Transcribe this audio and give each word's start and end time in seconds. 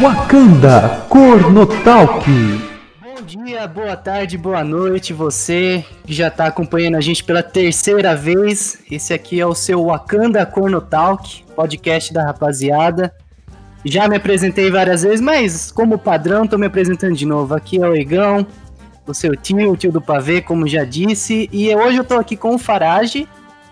Wakanda 0.00 1.04
Cornotalk. 1.08 2.24
Bom 3.02 3.20
dia, 3.26 3.66
boa 3.66 3.96
tarde, 3.96 4.38
boa 4.38 4.62
noite, 4.62 5.12
você 5.12 5.84
que 6.06 6.12
já 6.12 6.28
está 6.28 6.46
acompanhando 6.46 6.94
a 6.94 7.00
gente 7.00 7.24
pela 7.24 7.42
terceira 7.42 8.14
vez. 8.14 8.78
Esse 8.88 9.12
aqui 9.12 9.40
é 9.40 9.46
o 9.46 9.56
seu 9.56 9.86
Wakanda 9.86 10.46
Cornotalk, 10.46 11.42
podcast 11.56 12.14
da 12.14 12.22
rapaziada. 12.22 13.12
Já 13.84 14.06
me 14.06 14.16
apresentei 14.16 14.70
várias 14.70 15.02
vezes, 15.02 15.20
mas 15.20 15.72
como 15.72 15.98
padrão, 15.98 16.46
tô 16.46 16.56
me 16.56 16.66
apresentando 16.66 17.16
de 17.16 17.26
novo. 17.26 17.52
Aqui 17.54 17.82
é 17.82 17.88
o 17.88 17.96
Egão, 17.96 18.46
o 19.04 19.12
seu 19.12 19.34
tio, 19.34 19.72
o 19.72 19.76
tio 19.76 19.90
do 19.90 20.00
pavê, 20.00 20.40
como 20.40 20.68
já 20.68 20.84
disse. 20.84 21.48
E 21.52 21.74
hoje 21.74 21.96
eu 21.96 22.04
tô 22.04 22.14
aqui 22.14 22.36
com 22.36 22.54
o 22.54 22.58
Farage. 22.58 23.26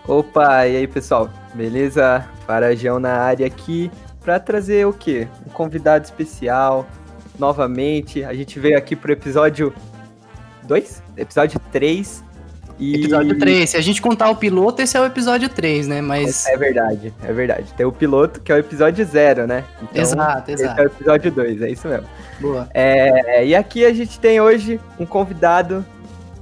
Opa, 0.05 0.67
e 0.67 0.75
aí 0.75 0.87
pessoal, 0.87 1.29
beleza? 1.53 2.25
Farajão 2.45 2.99
na 2.99 3.13
área 3.13 3.47
aqui 3.47 3.89
para 4.27 4.41
trazer 4.41 4.85
o 4.85 4.91
quê? 4.91 5.25
Um 5.47 5.49
convidado 5.49 6.03
especial. 6.03 6.85
Novamente, 7.39 8.25
a 8.25 8.33
gente 8.33 8.59
veio 8.59 8.77
aqui 8.77 8.93
pro 8.93 9.13
episódio 9.13 9.73
2? 10.63 11.01
Episódio 11.15 11.61
3 11.71 12.25
e... 12.77 12.95
Episódio 12.95 13.39
3. 13.39 13.69
Se 13.69 13.77
a 13.77 13.81
gente 13.81 14.01
contar 14.01 14.29
o 14.29 14.35
piloto, 14.35 14.81
esse 14.81 14.97
é 14.97 14.99
o 14.99 15.05
episódio 15.05 15.47
3, 15.47 15.87
né? 15.87 16.01
Mas. 16.01 16.45
É, 16.45 16.57
verdade, 16.57 17.13
é 17.23 17.31
verdade. 17.31 17.73
Tem 17.77 17.85
o 17.85 17.91
piloto, 17.91 18.41
que 18.41 18.51
é 18.51 18.55
o 18.55 18.57
episódio 18.57 19.05
0, 19.05 19.47
né? 19.47 19.63
Então, 19.81 20.01
exato, 20.01 20.51
exato. 20.51 20.73
Esse 20.73 20.81
é 20.81 20.83
o 20.83 20.87
episódio 20.87 21.31
2, 21.31 21.61
é 21.61 21.69
isso 21.69 21.87
mesmo. 21.87 22.07
Boa. 22.41 22.67
É, 22.73 23.45
e 23.45 23.55
aqui 23.55 23.85
a 23.85 23.93
gente 23.93 24.19
tem 24.19 24.41
hoje 24.41 24.77
um 24.99 25.05
convidado 25.05 25.85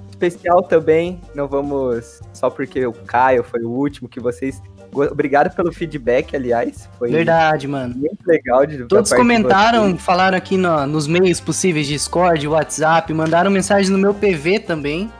especial 0.10 0.64
também. 0.64 1.22
Não 1.36 1.48
vamos. 1.48 2.20
Só 2.34 2.50
porque 2.50 2.84
o 2.88 2.94
Caio 2.94 3.44
foi 3.44 3.62
o 3.62 3.70
último 3.70 4.10
que 4.10 4.20
vocês. 4.20 4.60
Obrigado 4.95 5.54
pelo 5.55 5.72
feedback, 5.73 6.35
aliás. 6.35 6.90
Foi 6.98 7.12
Verdade, 7.12 7.67
mano. 7.67 7.94
Muito 7.95 8.26
legal 8.26 8.65
de 8.65 8.85
Todos 8.85 9.12
comentaram, 9.12 9.98
falaram 9.98 10.37
aqui 10.37 10.57
no, 10.57 10.87
nos 10.87 11.07
meios 11.07 11.40
possíveis 11.40 11.87
de 11.87 11.93
Discord, 11.93 12.48
WhatsApp, 12.48 13.13
mandaram 13.13 13.52
mensagem 13.52 13.91
no 13.91 13.98
meu 13.98 14.13
PV 14.13 14.60
também. 14.60 15.12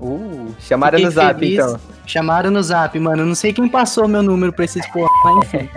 Uh, 0.00 0.54
chamaram 0.60 0.98
Fiquei 0.98 1.06
no 1.06 1.10
zap, 1.10 1.40
feliz. 1.40 1.54
então. 1.54 1.80
Chamaram 2.06 2.50
no 2.50 2.62
zap, 2.62 2.98
mano. 2.98 3.24
Não 3.24 3.34
sei 3.34 3.52
quem 3.52 3.68
passou 3.68 4.06
meu 4.06 4.22
número 4.22 4.52
pra 4.52 4.64
esses 4.64 4.86
porra, 4.90 5.10
mas 5.24 5.44
enfim. 5.44 5.70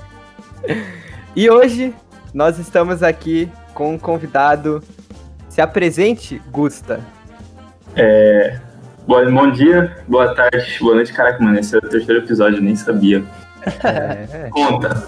e 1.36 1.50
hoje, 1.50 1.94
nós 2.34 2.60
estamos 2.60 3.02
aqui 3.02 3.50
com 3.74 3.94
um 3.94 4.00
convidado. 4.00 4.84
Se 5.48 5.62
apresente, 5.62 6.42
Gusta. 6.52 7.00
É. 7.96 8.60
Bom 9.10 9.50
dia, 9.50 9.92
boa 10.08 10.36
tarde, 10.36 10.78
boa 10.80 10.94
noite. 10.94 11.12
Caraca, 11.12 11.44
mano, 11.44 11.58
esse 11.58 11.74
é 11.74 11.80
o 11.80 11.82
terceiro 11.82 12.22
episódio, 12.24 12.60
eu 12.60 12.62
nem 12.62 12.76
sabia. 12.76 13.24
É. 13.84 14.50
Conta. 14.52 15.04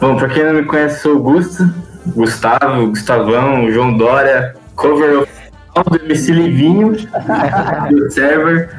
Bom, 0.00 0.16
pra 0.16 0.28
quem 0.28 0.42
não 0.42 0.54
me 0.54 0.64
conhece, 0.64 1.02
sou 1.02 1.14
o 1.14 1.22
Gusta, 1.22 1.72
Gustavo, 2.04 2.88
Gustavão, 2.88 3.70
João 3.70 3.96
Dória, 3.96 4.56
cover 4.74 5.24
do 5.88 6.04
MC 6.04 6.32
Livinho, 6.32 6.96
do 7.90 8.10
server. 8.10 8.70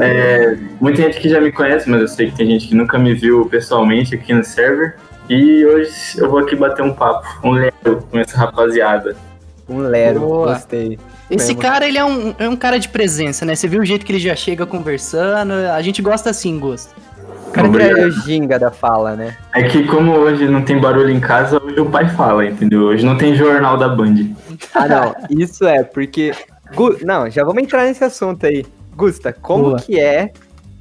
É, 0.00 0.56
muita 0.80 1.02
gente 1.02 1.20
que 1.20 1.28
já 1.28 1.40
me 1.40 1.52
conhece, 1.52 1.88
mas 1.88 2.00
eu 2.00 2.08
sei 2.08 2.32
que 2.32 2.38
tem 2.38 2.46
gente 2.48 2.66
que 2.66 2.74
nunca 2.74 2.98
me 2.98 3.14
viu 3.14 3.46
pessoalmente 3.46 4.16
aqui 4.16 4.34
no 4.34 4.42
server. 4.42 4.96
E 5.28 5.64
hoje 5.64 5.92
eu 6.16 6.28
vou 6.28 6.40
aqui 6.40 6.56
bater 6.56 6.82
um 6.82 6.92
papo, 6.92 7.24
um 7.44 7.52
lero 7.52 8.02
com 8.10 8.18
essa 8.18 8.36
rapaziada. 8.36 9.14
Um 9.68 9.78
lero, 9.78 10.18
Boa. 10.18 10.54
gostei. 10.54 10.98
Esse 11.30 11.48
mesmo. 11.48 11.60
cara, 11.60 11.86
ele 11.86 11.98
é 11.98 12.04
um, 12.04 12.34
é 12.38 12.48
um 12.48 12.56
cara 12.56 12.78
de 12.78 12.88
presença, 12.88 13.44
né? 13.44 13.54
Você 13.54 13.68
viu 13.68 13.80
o 13.80 13.84
jeito 13.84 14.04
que 14.06 14.12
ele 14.12 14.18
já 14.18 14.34
chega 14.34 14.64
conversando, 14.64 15.52
a 15.52 15.80
gente 15.82 16.00
gosta 16.00 16.30
assim, 16.30 16.58
gosto. 16.58 16.94
O 17.48 17.50
cara 17.50 17.68
que 17.68 17.82
é 17.82 18.06
o 18.06 18.10
ginga 18.10 18.58
da 18.58 18.70
fala, 18.70 19.16
né? 19.16 19.36
É 19.54 19.62
que 19.62 19.84
como 19.84 20.12
hoje 20.12 20.46
não 20.48 20.62
tem 20.62 20.78
barulho 20.78 21.10
em 21.10 21.20
casa, 21.20 21.62
hoje 21.62 21.80
o 21.80 21.86
pai 21.86 22.08
fala, 22.10 22.44
entendeu? 22.44 22.82
Hoje 22.82 23.04
não 23.04 23.16
tem 23.16 23.34
jornal 23.34 23.76
da 23.76 23.88
Band. 23.88 24.16
Ah, 24.74 24.86
não. 24.86 25.14
Isso 25.30 25.66
é, 25.66 25.82
porque. 25.82 26.32
Gu... 26.74 26.98
Não, 27.02 27.30
já 27.30 27.44
vamos 27.44 27.62
entrar 27.62 27.84
nesse 27.84 28.04
assunto 28.04 28.44
aí. 28.44 28.66
Gusta, 28.94 29.32
como 29.32 29.64
Boa. 29.64 29.78
que 29.78 29.98
é 29.98 30.30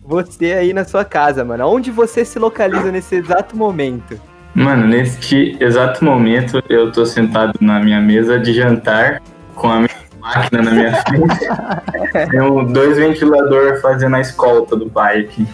você 0.04 0.54
aí 0.54 0.74
na 0.74 0.84
sua 0.84 1.06
casa, 1.06 1.46
mano? 1.46 1.68
Onde 1.68 1.92
você 1.92 2.26
se 2.26 2.40
localiza 2.40 2.92
nesse 2.92 3.16
exato 3.16 3.56
momento? 3.56 4.20
Mano, 4.54 4.88
neste 4.88 5.56
exato 5.60 6.04
momento 6.04 6.62
eu 6.68 6.92
tô 6.92 7.06
sentado 7.06 7.54
na 7.62 7.80
minha 7.80 8.02
mesa 8.02 8.40
de 8.40 8.54
jantar 8.54 9.22
com 9.54 9.70
a 9.70 9.76
minha 9.76 9.87
máquina 10.28 10.62
na 10.62 10.72
minha 10.72 11.04
frente. 11.04 12.30
Tem 12.30 12.74
dois 12.74 12.98
ventiladores 12.98 13.82
fazendo 13.82 14.16
a 14.16 14.22
escolta 14.22 14.76
do 14.76 14.90
pai 14.90 15.22
aqui. 15.22 15.48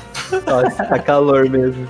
Nossa, 0.46 0.84
tá 0.86 1.00
calor 1.00 1.50
mesmo. 1.50 1.88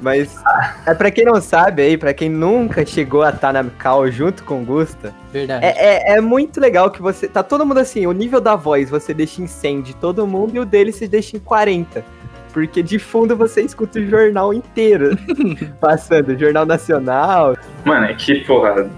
Mas 0.00 0.36
é 0.84 0.94
para 0.94 1.10
quem 1.10 1.24
não 1.24 1.40
sabe 1.40 1.82
aí, 1.82 1.96
para 1.96 2.12
quem 2.12 2.28
nunca 2.28 2.84
chegou 2.84 3.22
a 3.22 3.30
estar 3.30 3.52
tá 3.52 3.62
na 3.62 3.70
cal 3.70 4.10
junto 4.10 4.44
com 4.44 4.60
o 4.60 4.64
Gusta, 4.64 5.14
Verdade. 5.32 5.64
É, 5.64 6.12
é, 6.12 6.16
é, 6.16 6.20
muito 6.20 6.60
legal 6.60 6.90
que 6.90 7.00
você. 7.00 7.26
Tá 7.26 7.42
todo 7.42 7.64
mundo 7.64 7.78
assim, 7.78 8.06
o 8.06 8.12
nível 8.12 8.40
da 8.40 8.56
voz 8.56 8.90
você 8.90 9.14
deixa 9.14 9.40
em 9.42 9.46
100 9.46 9.82
de 9.82 9.96
todo 9.96 10.26
mundo 10.26 10.54
e 10.54 10.58
o 10.58 10.64
dele 10.64 10.92
você 10.92 11.08
deixa 11.08 11.36
em 11.36 11.40
40. 11.40 12.04
Porque 12.52 12.82
de 12.82 12.98
fundo 12.98 13.36
você 13.36 13.62
escuta 13.62 13.98
o 13.98 14.06
jornal 14.06 14.52
inteiro 14.52 15.16
passando, 15.80 16.30
o 16.30 16.38
Jornal 16.38 16.64
Nacional. 16.64 17.56
Mano, 17.84 18.06
é 18.06 18.14
que, 18.14 18.36
porra. 18.46 18.88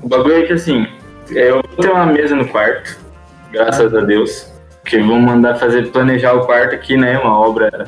O 0.00 0.08
bagulho 0.08 0.36
é 0.36 0.42
que 0.46 0.52
assim, 0.52 0.86
eu 1.30 1.62
vou 1.62 1.84
ter 1.84 1.90
uma 1.90 2.06
mesa 2.06 2.34
no 2.34 2.46
quarto, 2.48 2.98
graças 3.52 3.94
a 3.94 4.00
Deus. 4.00 4.52
Que 4.84 4.98
vão 5.00 5.20
mandar 5.20 5.56
fazer 5.56 5.90
planejar 5.90 6.32
o 6.34 6.46
quarto 6.46 6.74
aqui, 6.74 6.96
né? 6.96 7.18
Uma 7.18 7.38
obra 7.38 7.86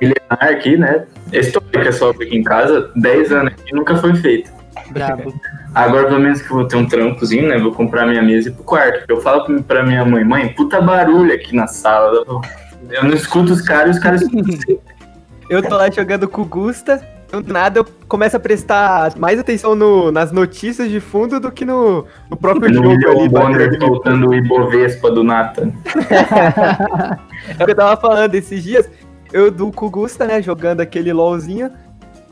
milenar 0.00 0.38
aqui, 0.40 0.76
né? 0.76 1.04
Histórica 1.32 1.88
essa 1.88 2.06
obra 2.06 2.26
aqui 2.26 2.36
em 2.36 2.42
casa, 2.42 2.90
10 2.96 3.32
anos 3.32 3.54
e 3.66 3.74
nunca 3.74 3.96
foi 3.96 4.14
feita. 4.16 4.50
Brabo. 4.90 5.34
Agora, 5.74 6.06
pelo 6.06 6.20
menos 6.20 6.42
que 6.42 6.50
eu 6.50 6.56
vou 6.56 6.66
ter 6.66 6.76
um 6.76 6.86
trampozinho, 6.86 7.48
né? 7.48 7.58
Vou 7.58 7.72
comprar 7.72 8.06
minha 8.06 8.22
mesa 8.22 8.48
e 8.50 8.52
pro 8.52 8.64
quarto. 8.64 9.04
Eu 9.08 9.20
falo 9.20 9.62
pra 9.62 9.82
minha 9.82 10.04
mãe, 10.04 10.24
mãe, 10.24 10.48
puta 10.48 10.80
barulho 10.80 11.34
aqui 11.34 11.54
na 11.54 11.66
sala. 11.66 12.24
Eu 12.90 13.04
não 13.04 13.14
escuto 13.14 13.52
os 13.52 13.62
caras 13.62 13.96
e 13.96 13.98
os 13.98 14.02
caras 14.02 14.22
Eu 15.48 15.62
tô 15.62 15.76
lá 15.76 15.90
jogando 15.90 16.28
com 16.28 16.42
o 16.42 16.46
Gusta, 16.46 17.06
do 17.40 17.52
nada 17.52 17.80
eu 17.80 17.86
começo 18.06 18.36
a 18.36 18.40
prestar 18.40 19.16
mais 19.16 19.38
atenção 19.38 19.74
no, 19.74 20.12
nas 20.12 20.30
notícias 20.30 20.90
de 20.90 21.00
fundo 21.00 21.40
do 21.40 21.50
que 21.50 21.64
no, 21.64 22.04
no 22.28 22.36
próprio 22.36 22.68
no 22.68 22.74
jogo 22.74 23.10
ali. 23.10 23.28
Bonner 23.28 23.78
soltando 23.80 24.28
o 24.28 24.34
Ibovespa 24.34 25.10
do 25.10 25.24
Nathan. 25.24 25.72
é 27.58 27.62
o 27.62 27.64
que 27.64 27.70
eu 27.70 27.76
tava 27.76 27.98
falando 27.98 28.34
esses 28.34 28.62
dias 28.62 28.90
eu 29.32 29.50
do 29.50 29.72
Kugusta, 29.72 30.26
né, 30.26 30.42
jogando 30.42 30.82
aquele 30.82 31.12
LOLzinho. 31.12 31.70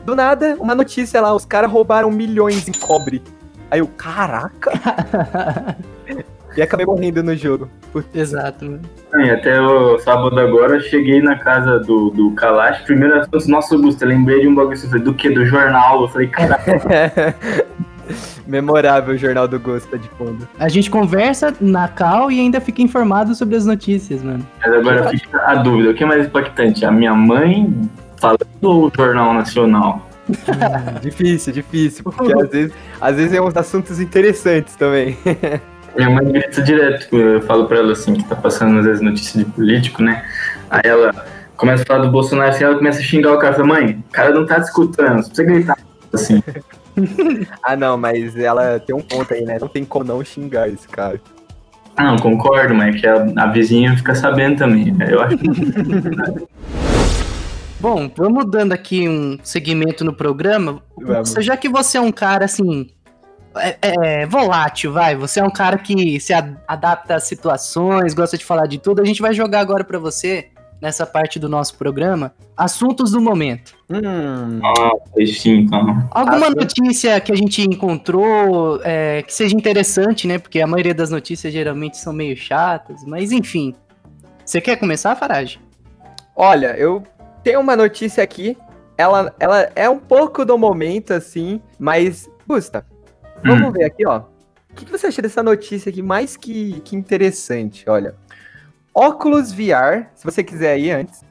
Do 0.05 0.15
nada, 0.15 0.57
uma 0.61 0.75
notícia 0.75 1.21
lá, 1.21 1.35
os 1.35 1.45
caras 1.45 1.71
roubaram 1.71 2.11
milhões 2.11 2.69
em 2.69 2.73
cobre. 2.73 3.23
Aí 3.71 3.79
eu, 3.79 3.87
caraca! 3.87 4.73
e 6.57 6.63
acabei 6.63 6.87
morrendo 6.87 7.23
no 7.23 7.37
jogo. 7.37 7.69
Exato, 8.15 8.65
mano. 8.65 8.81
E 9.19 9.31
até 9.31 9.61
o 9.61 9.99
sábado 9.99 10.39
agora, 10.39 10.81
cheguei 10.81 11.21
na 11.21 11.37
casa 11.37 11.79
do, 11.81 12.11
do 12.11 12.31
Kalash. 12.33 12.83
Primeiro, 12.83 13.27
nossa, 13.49 13.75
Augusto, 13.75 14.03
eu 14.03 14.09
lembrei 14.09 14.41
de 14.41 14.49
um 14.49 14.55
bagulho 14.55 14.75
assim, 14.75 14.89
do 14.99 15.15
que? 15.15 15.31
Do 15.31 15.45
jornal. 15.45 16.03
Eu 16.03 16.09
falei, 16.09 16.29
caraca. 16.29 17.35
Memorável 18.47 19.15
o 19.15 19.19
Jornal 19.19 19.47
do 19.47 19.61
Gosto 19.61 19.97
de 19.97 20.09
fundo. 20.11 20.49
A 20.59 20.69
gente 20.69 20.91
conversa 20.91 21.55
na 21.61 21.87
cal 21.87 22.31
e 22.31 22.41
ainda 22.41 22.61
fica 22.61 22.83
informado 22.83 23.35
sobre 23.35 23.55
as 23.57 23.65
notícias, 23.65 24.23
mano. 24.23 24.45
Mas 24.61 24.73
agora 24.73 25.09
fica 25.09 25.41
a 25.47 25.55
dúvida, 25.57 25.91
o 25.91 25.95
que 25.95 26.03
é 26.03 26.07
mais 26.07 26.27
impactante? 26.27 26.85
A 26.85 26.91
minha 26.91 27.15
mãe 27.15 27.73
falando 28.17 28.41
ou 28.63 28.87
o 28.87 28.93
Jornal 28.95 29.33
Nacional? 29.35 30.07
Hum, 30.29 30.33
difícil, 31.01 31.53
difícil, 31.53 32.05
porque 32.05 32.33
às 32.33 32.51
vezes, 32.51 32.73
às 33.01 33.17
vezes 33.17 33.33
é 33.33 33.41
uns 33.41 33.57
assuntos 33.57 34.01
interessantes 34.01 34.75
também. 34.77 35.17
Minha 35.97 36.11
mãe 36.11 36.33
grita 36.33 36.63
direto, 36.63 37.17
eu 37.17 37.43
falo 37.43 37.67
pra 37.67 37.79
ela 37.79 37.93
assim, 37.93 38.15
que 38.15 38.25
tá 38.25 38.37
passando 38.37 38.79
às 38.79 38.85
vezes 38.85 39.03
notícia 39.03 39.43
de 39.43 39.51
político, 39.51 40.03
né? 40.03 40.25
Aí 40.71 40.83
ela 40.85 41.13
começa 41.57 41.83
a 41.83 41.87
falar 41.87 42.05
do 42.05 42.11
Bolsonaro 42.11 42.51
assim, 42.51 42.65
ela 42.65 42.77
começa 42.77 43.01
a 43.01 43.03
xingar 43.03 43.33
o 43.33 43.39
cara, 43.39 43.55
fala, 43.55 43.67
mãe, 43.67 44.05
o 44.09 44.13
cara 44.13 44.31
não 44.31 44.47
tá 44.47 44.61
te 44.61 44.65
escutando, 44.65 45.23
você 45.23 45.29
precisa 45.29 45.45
gritar 45.45 45.79
assim. 46.13 46.43
ah, 47.63 47.77
não, 47.77 47.97
mas 47.97 48.37
ela 48.37 48.79
tem 48.81 48.95
um 48.95 49.01
ponto 49.01 49.35
aí, 49.35 49.45
né? 49.45 49.59
Não 49.61 49.69
tem 49.69 49.85
como 49.85 50.05
não 50.05 50.25
xingar 50.25 50.69
esse 50.69 50.87
cara. 50.89 51.21
Ah, 51.97 52.05
não, 52.05 52.17
concordo, 52.17 52.75
mas 52.75 52.95
é 52.95 52.99
que 52.99 53.07
a, 53.07 53.27
a 53.37 53.47
vizinha 53.49 53.97
fica 53.97 54.15
sabendo 54.15 54.59
também. 54.59 54.93
Né? 54.93 55.09
Eu 55.13 55.21
acho. 55.21 55.37
Bom, 57.81 58.11
vamos 58.15 58.51
dando 58.51 58.73
aqui 58.73 59.09
um 59.09 59.39
segmento 59.43 60.05
no 60.05 60.13
programa. 60.13 60.83
Vamos. 60.99 61.33
Já 61.41 61.57
que 61.57 61.69
você 61.69 61.97
é 61.97 62.01
um 62.01 62.13
cara 62.13 62.45
assim. 62.45 62.91
É, 63.57 63.79
é, 63.83 64.27
volátil, 64.27 64.93
vai. 64.93 65.17
Você 65.17 65.41
é 65.41 65.45
um 65.45 65.51
cara 65.51 65.79
que 65.79 66.21
se 66.21 66.33
adapta 66.33 67.17
às 67.17 67.25
situações, 67.25 68.15
gosta 68.15 68.39
de 68.39 68.45
falar 68.45 68.67
de 68.67 68.79
tudo. 68.79 69.03
A 69.03 69.05
gente 69.05 69.21
vai 69.21 69.33
jogar 69.33 69.61
agora 69.61 69.83
para 69.83 69.99
você 69.99 70.51
nessa 70.81 71.05
parte 71.05 71.39
do 71.39 71.49
nosso 71.49 71.77
programa, 71.77 72.33
assuntos 72.57 73.11
do 73.11 73.21
momento. 73.21 73.75
Hum. 73.91 74.61
Ah, 74.65 74.93
sim, 75.27 75.61
então. 75.61 76.09
Alguma 76.11 76.49
notícia 76.49 77.21
que 77.21 77.31
a 77.31 77.37
gente 77.37 77.63
encontrou 77.63 78.81
é, 78.83 79.23
que 79.23 79.33
seja 79.33 79.55
interessante, 79.55 80.27
né? 80.27 80.39
Porque 80.39 80.61
a 80.61 80.67
maioria 80.67 80.95
das 80.95 81.11
notícias 81.11 81.53
geralmente 81.53 81.99
são 81.99 82.13
meio 82.13 82.37
chatas, 82.37 83.05
mas 83.05 83.31
enfim. 83.31 83.75
Você 84.45 84.61
quer 84.61 84.77
começar, 84.77 85.15
Farage? 85.17 85.61
Olha, 86.35 86.75
eu 86.79 87.03
tenho 87.45 87.61
uma 87.61 87.77
notícia 87.77 88.25
aqui. 88.25 88.57
Ela, 88.97 89.35
ela 89.39 89.71
é 89.75 89.89
um 89.89 89.99
pouco 89.99 90.45
do 90.45 90.59
momento, 90.59 91.13
assim, 91.13 91.61
mas, 91.79 92.29
Gusta, 92.47 92.85
Vamos 93.45 93.73
ver 93.73 93.85
aqui, 93.85 94.07
ó. 94.07 94.19
O 94.71 94.75
que, 94.75 94.85
que 94.85 94.91
você 94.93 95.09
acha 95.09 95.21
dessa 95.21 95.43
notícia 95.43 95.91
aqui 95.91 96.03
mais 96.03 96.37
que, 96.37 96.81
que 96.81 96.97
interessante? 96.97 97.89
Olha. 97.89 98.15
Óculos 98.95 99.53
VR, 99.53 100.07
se 100.15 100.25
você 100.25 100.43
quiser 100.43 100.79
ir 100.79 100.91
antes, 100.91 101.23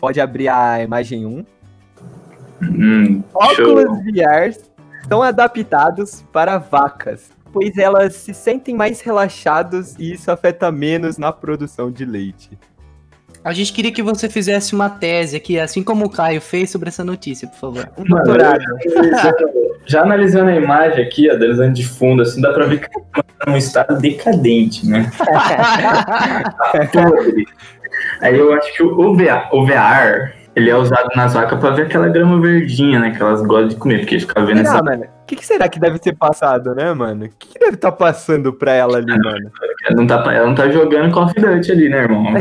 pode 0.00 0.20
abrir 0.20 0.48
a 0.48 0.82
imagem 0.82 1.24
1. 1.26 1.46
Hum, 2.62 3.22
Óculos 3.32 3.84
show. 3.84 4.02
VR 4.04 4.52
são 5.08 5.22
adaptados 5.22 6.24
para 6.32 6.58
vacas, 6.58 7.30
pois 7.52 7.76
elas 7.78 8.14
se 8.14 8.34
sentem 8.34 8.74
mais 8.74 9.00
relaxados 9.00 9.94
e 9.98 10.12
isso 10.12 10.30
afeta 10.30 10.72
menos 10.72 11.18
na 11.18 11.32
produção 11.32 11.90
de 11.90 12.04
leite. 12.04 12.58
A 13.44 13.52
gente 13.52 13.72
queria 13.72 13.92
que 13.92 14.02
você 14.02 14.28
fizesse 14.28 14.74
uma 14.74 14.88
tese 14.88 15.36
aqui, 15.36 15.58
assim 15.58 15.82
como 15.82 16.06
o 16.06 16.10
Caio 16.10 16.40
fez 16.40 16.70
sobre 16.70 16.88
essa 16.88 17.04
notícia, 17.04 17.46
por 17.46 17.58
favor. 17.58 17.92
Um 17.98 18.04
doutorado. 18.04 18.64
Já 19.86 20.02
analisando 20.02 20.50
a 20.50 20.56
imagem 20.56 21.04
aqui, 21.04 21.28
analisando 21.28 21.72
de 21.72 21.86
fundo, 21.86 22.22
assim, 22.22 22.40
dá 22.40 22.52
pra 22.52 22.66
ver 22.66 22.80
que 22.80 22.88
tá 22.88 23.22
num 23.46 23.56
estado 23.56 23.98
decadente, 23.98 24.88
né? 24.88 25.10
Podre. 26.92 27.46
Aí 28.20 28.38
eu 28.38 28.52
acho 28.54 28.74
que 28.74 28.82
o 28.82 29.14
VA, 29.14 29.48
o 29.52 29.64
VR, 29.66 30.32
ele 30.56 30.70
é 30.70 30.76
usado 30.76 31.08
nas 31.16 31.34
vacas 31.34 31.58
pra 31.58 31.70
ver 31.70 31.82
aquela 31.82 32.08
grama 32.08 32.40
verdinha, 32.40 33.00
né? 33.00 33.10
Que 33.10 33.20
elas 33.20 33.42
gostam 33.42 33.68
de 33.68 33.76
comer, 33.76 34.00
porque 34.00 34.20
ficar 34.20 34.44
vendo 34.44 34.60
essa 34.60 34.82
mano? 34.82 35.04
O 35.04 35.26
que, 35.26 35.36
que 35.36 35.46
será 35.46 35.68
que 35.68 35.80
deve 35.80 35.98
ter 35.98 36.14
passado, 36.14 36.74
né, 36.74 36.92
mano? 36.92 37.26
O 37.26 37.28
que, 37.28 37.48
que 37.48 37.58
deve 37.58 37.74
estar 37.74 37.92
passando 37.92 38.52
pra 38.52 38.72
ela 38.72 38.98
ali, 38.98 39.06
mano? 39.06 39.50
ela 39.86 39.96
não, 39.96 40.06
tá, 40.06 40.32
ela 40.32 40.46
não 40.46 40.54
tá 40.54 40.68
jogando 40.70 41.12
Call 41.12 41.24
of 41.24 41.34
Duty 41.34 41.72
ali, 41.72 41.88
né, 41.88 41.98
irmão? 41.98 42.24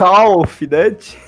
Call 0.00 0.40
of 0.40 0.66
Duty? 0.66 1.18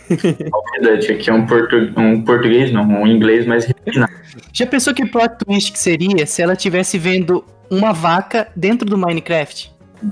Call 0.51 0.63
of 0.63 0.81
Duty 0.81 1.13
aqui 1.13 1.29
é 1.29 1.33
um, 1.35 1.45
portu, 1.45 1.93
um 1.95 2.23
português, 2.25 2.73
não, 2.73 2.83
um 2.83 3.07
inglês 3.07 3.47
mais 3.47 3.67
refinado. 3.67 4.11
Já 4.51 4.67
pensou 4.67 4.95
que 4.95 5.05
plot 5.05 5.45
twist 5.45 5.73
que 5.73 5.79
seria 5.79 6.27
se 6.27 6.41
ela 6.41 6.55
estivesse 6.55 6.97
vendo 6.97 7.45
uma 7.71 7.93
vaca 7.93 8.49
dentro 8.57 8.89
do 8.89 8.97
Minecraft? 8.97 9.71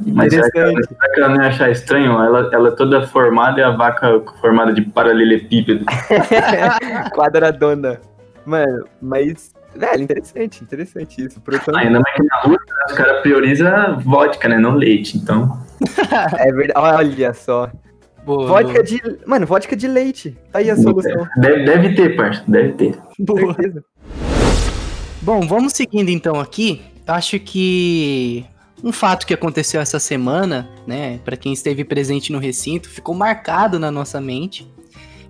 Mas 0.08 0.34
será 0.34 0.50
que, 0.50 0.58
ela, 0.58 0.72
será 0.72 1.14
que 1.14 1.20
ela 1.20 1.28
não 1.30 1.42
ia 1.42 1.48
achar 1.48 1.70
estranho? 1.70 2.12
Ela, 2.22 2.50
ela 2.52 2.68
é 2.68 2.72
toda 2.72 3.06
formada 3.06 3.60
e 3.60 3.62
a 3.64 3.70
vaca 3.70 4.22
formada 4.42 4.74
de 4.74 4.82
paralelepípedo. 4.82 5.86
Quadradona. 7.16 7.98
Mano, 8.44 8.84
mas. 9.00 9.54
Velho, 9.74 10.02
interessante, 10.02 10.62
interessante 10.62 11.24
isso. 11.24 11.40
Produção 11.40 11.74
Ainda 11.76 11.98
mais 11.98 12.14
que 12.14 12.22
na 12.24 12.40
rua, 12.42 12.58
os 12.88 12.92
caras 12.92 13.22
priorizam 13.22 13.98
vodka, 14.00 14.48
né? 14.48 14.58
Não 14.58 14.74
leite. 14.74 15.16
Então, 15.16 15.58
É 16.38 16.52
verdade. 16.52 16.78
Olha 16.78 17.32
só. 17.32 17.70
Boa, 18.24 18.46
Vodka 18.46 18.82
de. 18.82 19.00
Mano, 19.26 19.46
vodka 19.46 19.74
de 19.76 19.88
leite. 19.88 20.36
Tá 20.52 20.58
aí 20.58 20.70
a 20.70 20.76
solução. 20.76 21.26
deve, 21.36 21.64
deve 21.64 21.94
ter, 21.94 22.16
parça. 22.16 22.42
Deve 22.46 22.72
ter. 22.72 22.98
boa. 23.18 23.56
Bom, 25.22 25.40
vamos 25.46 25.72
seguindo 25.72 26.08
então 26.10 26.40
aqui. 26.40 26.82
Acho 27.06 27.40
que 27.40 28.44
um 28.82 28.92
fato 28.92 29.26
que 29.26 29.34
aconteceu 29.34 29.80
essa 29.80 29.98
semana, 29.98 30.68
né, 30.86 31.18
Pra 31.24 31.36
quem 31.36 31.52
esteve 31.52 31.84
presente 31.84 32.32
no 32.32 32.38
recinto, 32.38 32.88
ficou 32.88 33.14
marcado 33.14 33.78
na 33.78 33.90
nossa 33.90 34.20
mente, 34.20 34.70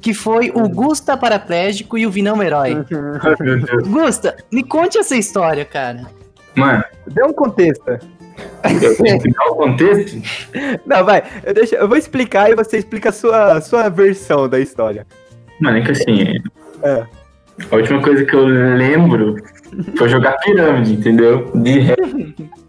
que 0.00 0.14
foi 0.14 0.50
o 0.54 0.68
Gusta 0.68 1.16
paraplégico 1.16 1.98
e 1.98 2.06
o 2.06 2.10
Vinão 2.10 2.42
herói. 2.42 2.84
Deus. 3.40 3.88
Gusta, 3.88 4.36
me 4.50 4.62
conte 4.62 4.98
essa 4.98 5.16
história, 5.16 5.64
cara. 5.64 6.06
Mano, 6.54 6.84
Dê 7.06 7.24
um 7.24 7.32
contexto. 7.32 7.84
Eu 8.82 8.96
tenho 8.96 9.20
que 9.20 9.30
dar 9.32 9.44
o 9.46 9.54
contexto. 9.56 10.20
Não, 10.86 11.04
vai. 11.04 11.22
Eu, 11.44 11.54
deixo, 11.54 11.74
eu 11.74 11.88
vou 11.88 11.96
explicar 11.96 12.50
e 12.50 12.54
você 12.54 12.78
explica 12.78 13.08
a 13.08 13.12
sua, 13.12 13.52
a 13.54 13.60
sua 13.60 13.88
versão 13.88 14.48
da 14.48 14.58
história. 14.60 15.06
Mano, 15.60 15.78
é 15.78 15.80
que 15.82 15.90
assim, 15.92 16.38
É. 16.82 17.04
a 17.70 17.76
última 17.76 18.00
coisa 18.02 18.24
que 18.24 18.34
eu 18.34 18.44
lembro 18.44 19.36
foi 19.96 20.08
jogar 20.08 20.36
pirâmide, 20.38 20.94
entendeu? 20.94 21.50
De 21.54 21.80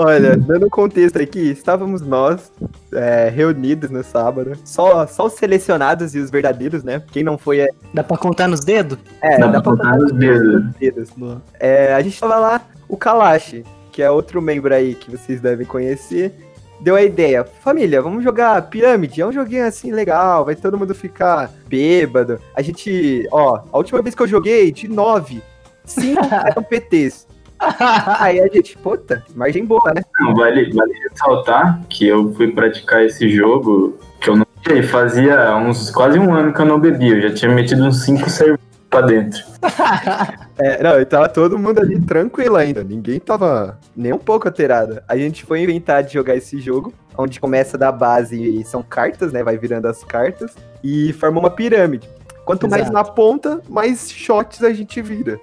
Olha, 0.00 0.36
dando 0.36 0.70
contexto 0.70 1.20
aqui, 1.20 1.50
estávamos 1.50 2.02
nós 2.02 2.52
é, 2.92 3.28
reunidos 3.34 3.90
no 3.90 4.04
sábado. 4.04 4.52
Só, 4.64 5.04
só 5.08 5.26
os 5.26 5.32
selecionados 5.32 6.14
e 6.14 6.20
os 6.20 6.30
verdadeiros, 6.30 6.84
né? 6.84 7.02
Quem 7.10 7.24
não 7.24 7.36
foi 7.36 7.60
é. 7.60 7.68
Dá 7.92 8.04
pra 8.04 8.16
contar 8.16 8.46
nos 8.46 8.60
dedos? 8.60 8.96
É, 9.20 9.38
dá 9.38 9.48
pra 9.50 9.60
contar 9.60 9.96
nos 9.96 10.12
dedos. 10.12 10.64
dedos. 10.78 11.10
É, 11.58 11.94
a 11.94 12.00
gente 12.00 12.18
tava 12.20 12.36
lá, 12.36 12.60
o 12.88 12.96
Kalash, 12.96 13.64
que 13.98 14.02
é 14.02 14.08
outro 14.08 14.40
membro 14.40 14.72
aí 14.72 14.94
que 14.94 15.10
vocês 15.10 15.40
devem 15.40 15.66
conhecer, 15.66 16.32
deu 16.78 16.94
a 16.94 17.02
ideia. 17.02 17.42
Família, 17.42 18.00
vamos 18.00 18.22
jogar 18.22 18.62
pirâmide. 18.70 19.20
É 19.20 19.26
um 19.26 19.32
joguinho 19.32 19.66
assim 19.66 19.90
legal, 19.90 20.44
vai 20.44 20.54
todo 20.54 20.78
mundo 20.78 20.94
ficar 20.94 21.50
bêbado. 21.66 22.40
A 22.54 22.62
gente, 22.62 23.26
ó, 23.32 23.60
a 23.72 23.76
última 23.76 24.00
vez 24.00 24.14
que 24.14 24.22
eu 24.22 24.28
joguei, 24.28 24.70
de 24.70 24.86
nove, 24.86 25.42
cinco 25.84 26.22
eram 26.30 26.62
PTs. 26.62 27.26
Aí 28.20 28.38
a 28.38 28.46
gente, 28.46 28.78
puta, 28.78 29.24
margem 29.34 29.64
boa, 29.64 29.92
né? 29.92 30.02
Não, 30.20 30.32
vale, 30.32 30.72
vale 30.72 30.92
ressaltar 31.10 31.82
que 31.88 32.06
eu 32.06 32.32
fui 32.34 32.52
praticar 32.52 33.04
esse 33.04 33.28
jogo 33.28 33.98
que 34.20 34.30
eu 34.30 34.36
não 34.36 34.46
sei, 34.64 34.84
fazia 34.84 35.56
uns 35.56 35.90
quase 35.90 36.20
um 36.20 36.32
ano 36.32 36.54
que 36.54 36.60
eu 36.60 36.66
não 36.66 36.78
bebia. 36.78 37.16
Eu 37.16 37.30
já 37.30 37.34
tinha 37.34 37.52
metido 37.52 37.82
uns 37.82 38.04
cinco 38.04 38.30
cervejas 38.30 38.67
pra 38.88 39.02
dentro. 39.02 39.40
É, 40.60 40.82
não, 40.82 41.00
e 41.00 41.04
tava 41.04 41.28
todo 41.28 41.56
mundo 41.56 41.78
ali 41.78 42.00
tranquilo 42.00 42.56
ainda. 42.56 42.82
Ninguém 42.82 43.20
tava 43.20 43.78
nem 43.96 44.12
um 44.12 44.18
pouco 44.18 44.48
alterado. 44.48 45.00
A 45.06 45.16
gente 45.16 45.44
foi 45.44 45.62
inventar 45.62 46.02
de 46.02 46.12
jogar 46.12 46.34
esse 46.34 46.58
jogo, 46.58 46.92
onde 47.16 47.38
começa 47.38 47.78
da 47.78 47.92
base 47.92 48.42
e 48.42 48.64
são 48.64 48.82
cartas, 48.82 49.32
né? 49.32 49.44
Vai 49.44 49.56
virando 49.56 49.86
as 49.86 50.02
cartas 50.02 50.56
e 50.82 51.12
forma 51.12 51.38
uma 51.38 51.48
pirâmide. 51.48 52.10
Quanto 52.44 52.68
mais 52.68 52.82
Exato. 52.82 52.92
na 52.92 53.04
ponta, 53.04 53.60
mais 53.68 54.10
shots 54.10 54.64
a 54.64 54.72
gente 54.72 55.00
vira. 55.00 55.38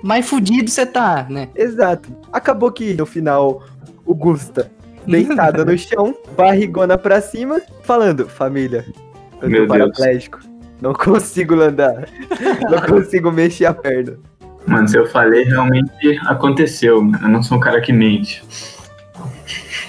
Mais 0.00 0.28
fudido 0.28 0.70
você 0.70 0.86
tá, 0.86 1.26
né? 1.28 1.48
Exato. 1.56 2.08
Acabou 2.32 2.70
que 2.70 2.94
no 2.94 3.04
final 3.04 3.64
o 4.06 4.14
Gusta 4.14 4.70
deitado 5.04 5.64
no 5.64 5.76
chão, 5.76 6.14
barrigona 6.36 6.96
pra 6.96 7.20
cima, 7.20 7.60
falando: 7.82 8.28
Família, 8.28 8.86
eu 9.40 9.50
Meu 9.50 9.66
tô 9.66 9.74
Deus. 9.74 9.98
Não 10.82 10.92
consigo 10.92 11.60
andar. 11.60 12.08
Não 12.68 12.80
consigo 12.82 13.30
mexer 13.30 13.66
a 13.66 13.72
perna. 13.72 14.18
Mano, 14.66 14.88
se 14.88 14.98
eu 14.98 15.06
falei, 15.06 15.44
realmente 15.44 16.20
aconteceu. 16.26 17.00
Mano. 17.00 17.20
Eu 17.22 17.28
não 17.28 17.42
sou 17.42 17.56
um 17.56 17.60
cara 17.60 17.80
que 17.80 17.92
mente. 17.92 18.44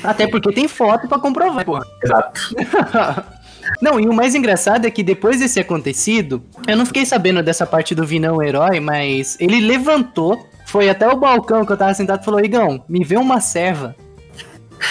Até 0.04 0.28
porque 0.28 0.54
tem 0.54 0.68
foto 0.68 1.07
pra 1.07 1.18
comprovar, 1.18 1.66
porra. 1.66 1.84
Exato. 2.04 2.56
Não, 3.81 3.98
e 3.98 4.07
o 4.07 4.13
mais 4.13 4.36
engraçado 4.36 4.86
é 4.86 4.92
que 4.92 5.01
depois 5.01 5.40
desse 5.40 5.57
acontecido, 5.57 6.44
eu 6.68 6.75
não 6.75 6.86
fiquei 6.86 7.06
sabendo 7.06 7.41
dessa 7.41 7.65
parte 7.65 7.96
do 7.96 8.06
Vinão 8.06 8.44
herói, 8.44 8.82
mas 8.82 9.38
ele 9.39 9.62
levantou, 9.62 10.46
foi 10.65 10.89
até 10.89 11.08
o 11.08 11.15
balcão 11.15 11.65
que 11.65 11.72
eu 11.72 11.77
tava 11.77 11.94
sentado 11.94 12.22
e 12.22 12.25
falou: 12.25 12.41
Igão, 12.41 12.84
me 12.89 13.06
vê 13.06 13.15
uma 13.15 13.39
serva. 13.39 13.96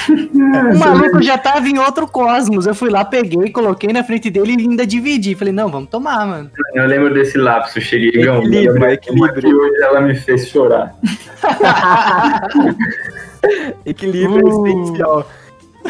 O 0.09 0.79
maluco 0.79 1.23
já 1.23 1.37
tava 1.39 1.69
em 1.69 1.79
outro 1.79 2.07
cosmos. 2.07 2.67
Eu 2.67 2.75
fui 2.75 2.91
lá, 2.91 3.05
peguei, 3.05 3.51
coloquei 3.51 3.93
na 3.93 4.05
frente 4.05 4.31
dele 4.31 4.55
e 4.59 4.63
ainda 4.63 4.87
dividi. 4.87 5.35
Falei, 5.35 5.53
não, 5.53 5.69
vamos 5.69 5.89
tomar, 5.91 6.27
mano. 6.27 6.51
Eu 6.75 6.87
lembro 6.87 7.13
desse 7.13 7.37
lapso. 7.39 7.79
Eu 7.79 7.83
cheguei, 7.83 8.11
Gão, 8.23 8.39
Equilíbrio, 8.39 8.81
mas 8.81 8.93
equilíbrio. 8.95 9.49
E 9.51 9.55
hoje 9.55 9.83
ela 9.83 10.01
me 10.01 10.15
fez 10.15 10.49
chorar. 10.49 10.95
Equilíbrio 13.85 14.47
Uh. 14.47 14.67
essencial. 14.67 15.29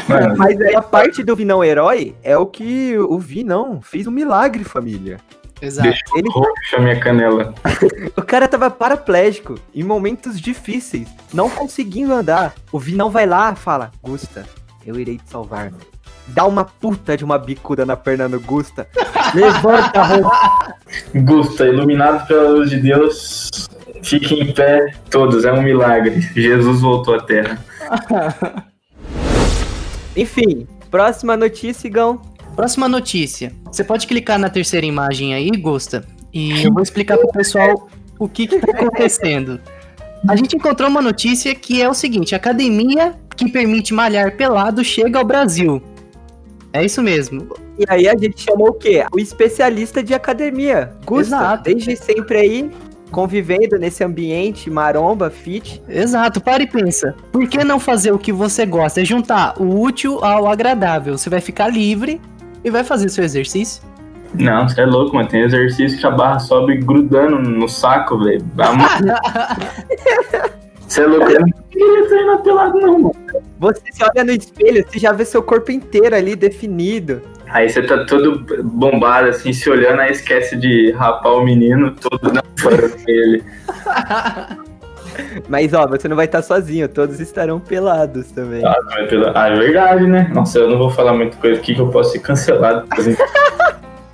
Mano, 0.09 0.35
Mas 0.38 0.59
aí 0.61 0.75
a 0.75 0.80
parte 0.80 1.23
do 1.23 1.37
Vinão 1.37 1.62
herói 1.62 2.14
é 2.23 2.37
o 2.37 2.47
que 2.47 2.97
o 2.99 3.18
Vinão 3.18 3.80
fez 3.82 4.06
um 4.06 4.11
milagre, 4.11 4.64
família. 4.64 5.18
Exato. 5.62 5.88
deixa 5.88 6.02
Ele- 6.16 6.28
eu 6.28 6.33
roxo 6.33 6.76
a 6.76 6.81
minha 6.81 6.99
canela. 7.00 7.54
O 8.16 8.23
cara 8.23 8.49
tava 8.49 8.71
paraplégico 8.71 9.54
em 9.75 9.83
momentos 9.83 10.40
difíceis, 10.40 11.09
não 11.33 11.49
conseguindo 11.49 12.12
andar. 12.12 12.54
O 12.73 12.78
Vinão 12.78 13.11
vai 13.11 13.26
lá 13.26 13.52
e 13.52 13.57
fala: 13.57 13.90
Gusta, 14.02 14.45
eu 14.87 14.99
irei 14.99 15.16
te 15.19 15.28
salvar. 15.31 15.73
Dá 16.28 16.45
uma 16.47 16.64
puta 16.64 17.16
de 17.16 17.25
uma 17.25 17.37
bicuda 17.38 17.85
na 17.85 17.97
perna 17.97 18.28
no 18.28 18.40
Gusta. 18.40 18.88
Levanta 19.35 20.00
a 20.00 20.04
roupa. 20.07 20.75
Gusta, 21.14 21.66
iluminado 21.66 22.26
pela 22.26 22.49
luz 22.50 22.71
de 22.71 22.78
Deus, 22.81 23.50
fique 24.02 24.35
em 24.35 24.52
pé 24.52 24.95
todos, 25.11 25.45
é 25.45 25.52
um 25.52 25.62
milagre. 25.62 26.21
Jesus 26.35 26.81
voltou 26.81 27.14
à 27.16 27.23
Terra. 27.23 27.59
Enfim, 30.16 30.66
próxima 30.90 31.37
notícia, 31.37 31.87
Igão. 31.88 32.21
Próxima 32.54 32.88
notícia. 32.88 33.52
Você 33.66 33.82
pode 33.82 34.06
clicar 34.06 34.38
na 34.38 34.50
terceira 34.50 34.87
imagem 34.87 35.35
aí, 35.35 35.50
Gusta, 35.50 36.04
e 36.32 36.62
eu 36.62 36.73
vou 36.73 36.82
explicar 36.82 37.16
pro 37.16 37.28
pessoal 37.28 37.88
o 38.18 38.28
que 38.28 38.47
que 38.47 38.59
tá 38.59 38.73
acontecendo. 38.73 39.61
A 40.28 40.37
gente 40.37 40.56
encontrou 40.56 40.88
uma 40.88 41.02
notícia 41.02 41.54
que 41.54 41.82
é 41.82 41.88
o 41.88 41.94
seguinte: 41.94 42.35
academia 42.35 43.14
que 43.37 43.50
permite 43.50 43.92
malhar 43.92 44.37
pelado 44.37 44.85
chega 44.85 45.18
ao 45.18 45.25
Brasil. 45.25 45.82
É 46.73 46.85
isso 46.85 47.02
mesmo. 47.02 47.49
E 47.78 47.85
aí 47.88 48.09
a 48.09 48.16
gente 48.16 48.40
chamou 48.42 48.68
o 48.68 48.73
quê? 48.73 49.04
O 49.12 49.18
especialista 49.18 50.02
de 50.02 50.14
academia. 50.14 50.92
Gusta, 51.04 51.37
Exato. 51.37 51.64
desde 51.64 51.97
sempre 51.97 52.38
aí, 52.38 52.71
convivendo 53.11 53.78
nesse 53.78 54.02
ambiente 54.02 54.71
maromba, 54.71 55.28
fit. 55.28 55.82
Exato, 55.88 56.40
para 56.40 56.62
e 56.62 56.66
pensa. 56.66 57.14
Por 57.30 57.47
que 57.49 57.62
não 57.62 57.78
fazer 57.78 58.12
o 58.12 58.18
que 58.18 58.32
você 58.32 58.64
gosta? 58.64 59.02
É 59.02 59.04
juntar 59.04 59.61
o 59.61 59.80
útil 59.80 60.25
ao 60.25 60.47
agradável. 60.47 61.18
Você 61.18 61.28
vai 61.28 61.40
ficar 61.40 61.68
livre 61.68 62.21
e 62.64 62.71
vai 62.71 62.85
fazer 62.85 63.09
seu 63.09 63.25
exercício. 63.25 63.83
Não, 64.35 64.69
você 64.69 64.81
é 64.81 64.87
louco, 64.87 65.14
mano. 65.14 65.28
Tem 65.28 65.42
exercício 65.42 65.99
que 65.99 66.07
a 66.07 66.11
barra 66.11 66.38
sobe 66.38 66.76
grudando 66.78 67.38
no 67.38 67.69
saco, 67.69 68.19
velho. 68.19 68.45
Você 70.88 71.02
é 71.02 71.07
louco, 71.07 71.31
eu 71.31 71.40
não 71.40 71.49
queria 71.71 72.09
treinar 72.09 72.42
pelado, 72.42 72.81
não, 72.81 72.99
mano. 72.99 73.16
Você 73.59 73.83
se 73.92 74.02
olha 74.02 74.25
no 74.25 74.33
espelho, 74.33 74.85
você 74.88 74.99
já 74.99 75.12
vê 75.12 75.25
seu 75.25 75.42
corpo 75.42 75.71
inteiro 75.71 76.16
ali 76.16 76.35
definido. 76.35 77.23
Aí 77.49 77.69
você 77.69 77.83
tá 77.83 78.04
todo 78.07 78.45
bombado, 78.64 79.28
assim, 79.28 79.52
se 79.52 79.69
olhando, 79.69 80.00
aí 80.00 80.12
esquece 80.12 80.57
de 80.57 80.90
rapar 80.92 81.35
o 81.35 81.45
menino 81.45 81.90
todo 81.92 82.33
na 82.33 82.42
fora 82.59 82.88
dele. 82.88 83.45
Mas, 85.49 85.73
ó, 85.73 85.87
você 85.87 86.09
não 86.09 86.16
vai 86.16 86.26
estar 86.26 86.42
sozinho, 86.42 86.88
todos 86.88 87.21
estarão 87.21 87.59
pelados 87.59 88.31
também. 88.33 88.64
Ah, 88.64 88.75
é 88.97 89.33
ah, 89.35 89.49
é 89.49 89.54
verdade, 89.57 90.07
né? 90.07 90.31
Nossa, 90.35 90.59
eu 90.59 90.71
não 90.71 90.78
vou 90.78 90.90
falar 90.90 91.14
muita 91.14 91.37
coisa 91.37 91.61
aqui 91.61 91.75
que 91.75 91.81
eu 91.81 91.88
posso 91.88 92.12
ser 92.12 92.21
cancelado. 92.21 92.87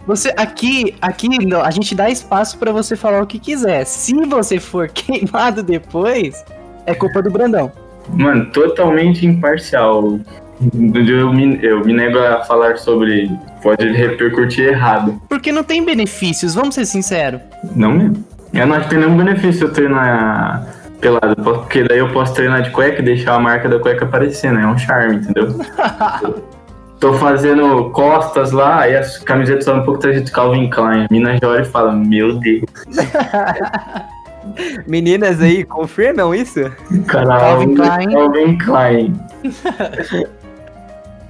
Você, 0.08 0.32
aqui, 0.38 0.94
aqui 1.02 1.28
a 1.62 1.70
gente 1.70 1.94
dá 1.94 2.08
espaço 2.08 2.56
pra 2.56 2.72
você 2.72 2.96
falar 2.96 3.22
o 3.22 3.26
que 3.26 3.38
quiser. 3.38 3.84
Se 3.84 4.14
você 4.24 4.58
for 4.58 4.88
queimado 4.94 5.62
depois, 5.62 6.42
é 6.86 6.94
culpa 6.94 7.20
do 7.20 7.30
Brandão. 7.30 7.70
Mano, 8.08 8.46
totalmente 8.46 9.26
imparcial. 9.26 10.18
Eu 10.60 11.30
me, 11.30 11.62
eu 11.62 11.84
me 11.84 11.92
nego 11.92 12.18
a 12.18 12.42
falar 12.42 12.78
sobre. 12.78 13.30
Pode 13.62 13.86
repercutir 13.86 14.68
errado. 14.68 15.20
Porque 15.28 15.52
não 15.52 15.62
tem 15.62 15.84
benefícios, 15.84 16.54
vamos 16.54 16.74
ser 16.74 16.86
sinceros. 16.86 17.42
Não 17.76 17.92
mesmo. 17.92 18.24
Eu 18.54 18.66
não 18.66 18.76
acho 18.76 18.84
que 18.84 18.94
tem 18.94 19.04
nenhum 19.04 19.18
benefício 19.18 19.66
eu 19.66 19.72
treinar 19.74 20.66
pelado. 21.00 21.36
Porque 21.42 21.84
daí 21.84 21.98
eu 21.98 22.12
posso 22.12 22.34
treinar 22.34 22.62
de 22.62 22.70
cueca 22.70 23.00
e 23.00 23.04
deixar 23.04 23.34
a 23.34 23.40
marca 23.40 23.68
da 23.68 23.78
cueca 23.78 24.04
aparecer, 24.04 24.52
né? 24.52 24.62
É 24.62 24.66
um 24.66 24.78
charme, 24.78 25.16
entendeu? 25.16 25.48
Tô 27.00 27.14
fazendo 27.14 27.90
costas 27.90 28.50
lá 28.50 28.88
e 28.88 28.96
as 28.96 29.18
camisetas 29.18 29.64
são 29.64 29.78
um 29.78 29.84
pouco 29.84 30.00
traje 30.00 30.20
de 30.20 30.32
Calvin 30.32 30.68
Klein. 30.68 31.04
A 31.04 31.08
mina 31.10 31.38
já 31.40 31.48
olha 31.48 31.62
e 31.62 31.64
fala: 31.64 31.92
Meu 31.92 32.40
Deus, 32.40 32.64
Meninas 34.86 35.40
aí, 35.40 35.62
confirmam 35.62 36.34
isso? 36.34 36.60
caralho, 37.06 37.40
Calvin 37.40 37.74
Klein. 37.74 38.10
Calvin 38.12 38.58
Klein. 38.58 39.20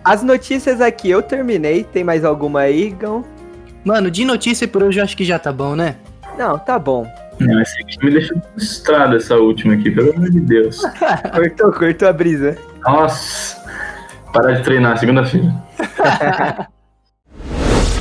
As 0.05 0.23
notícias 0.23 0.81
aqui 0.81 1.11
eu 1.11 1.21
terminei. 1.21 1.85
Tem 1.85 2.03
mais 2.03 2.25
alguma 2.25 2.61
aí, 2.61 2.89
Gão? 2.91 3.23
Mano, 3.85 4.11
de 4.11 4.25
notícia 4.25 4.67
por 4.67 4.83
hoje 4.83 5.01
eu 5.01 5.05
acho 5.05 5.15
que 5.17 5.25
já 5.25 5.39
tá 5.39 5.53
bom, 5.53 5.77
né? 5.77 5.97
Não, 6.39 6.59
tá 6.59 6.79
bom. 6.79 7.07
Não, 7.41 7.61
esse 7.61 7.81
aqui 7.83 8.05
me 8.05 8.11
deixou 8.11 8.41
frustrado, 8.53 9.17
essa 9.17 9.37
última 9.37 9.75
aqui, 9.75 9.91
pelo 9.91 10.13
amor 10.13 10.31
de 10.31 10.41
Deus. 10.41 10.83
Cortou, 11.35 11.73
cortou 11.73 12.09
a 12.09 12.13
brisa. 12.13 12.57
Nossa, 12.81 13.57
parar 14.33 14.55
de 14.55 14.65
treinar 14.65 14.99
segunda-feira. 14.99 15.55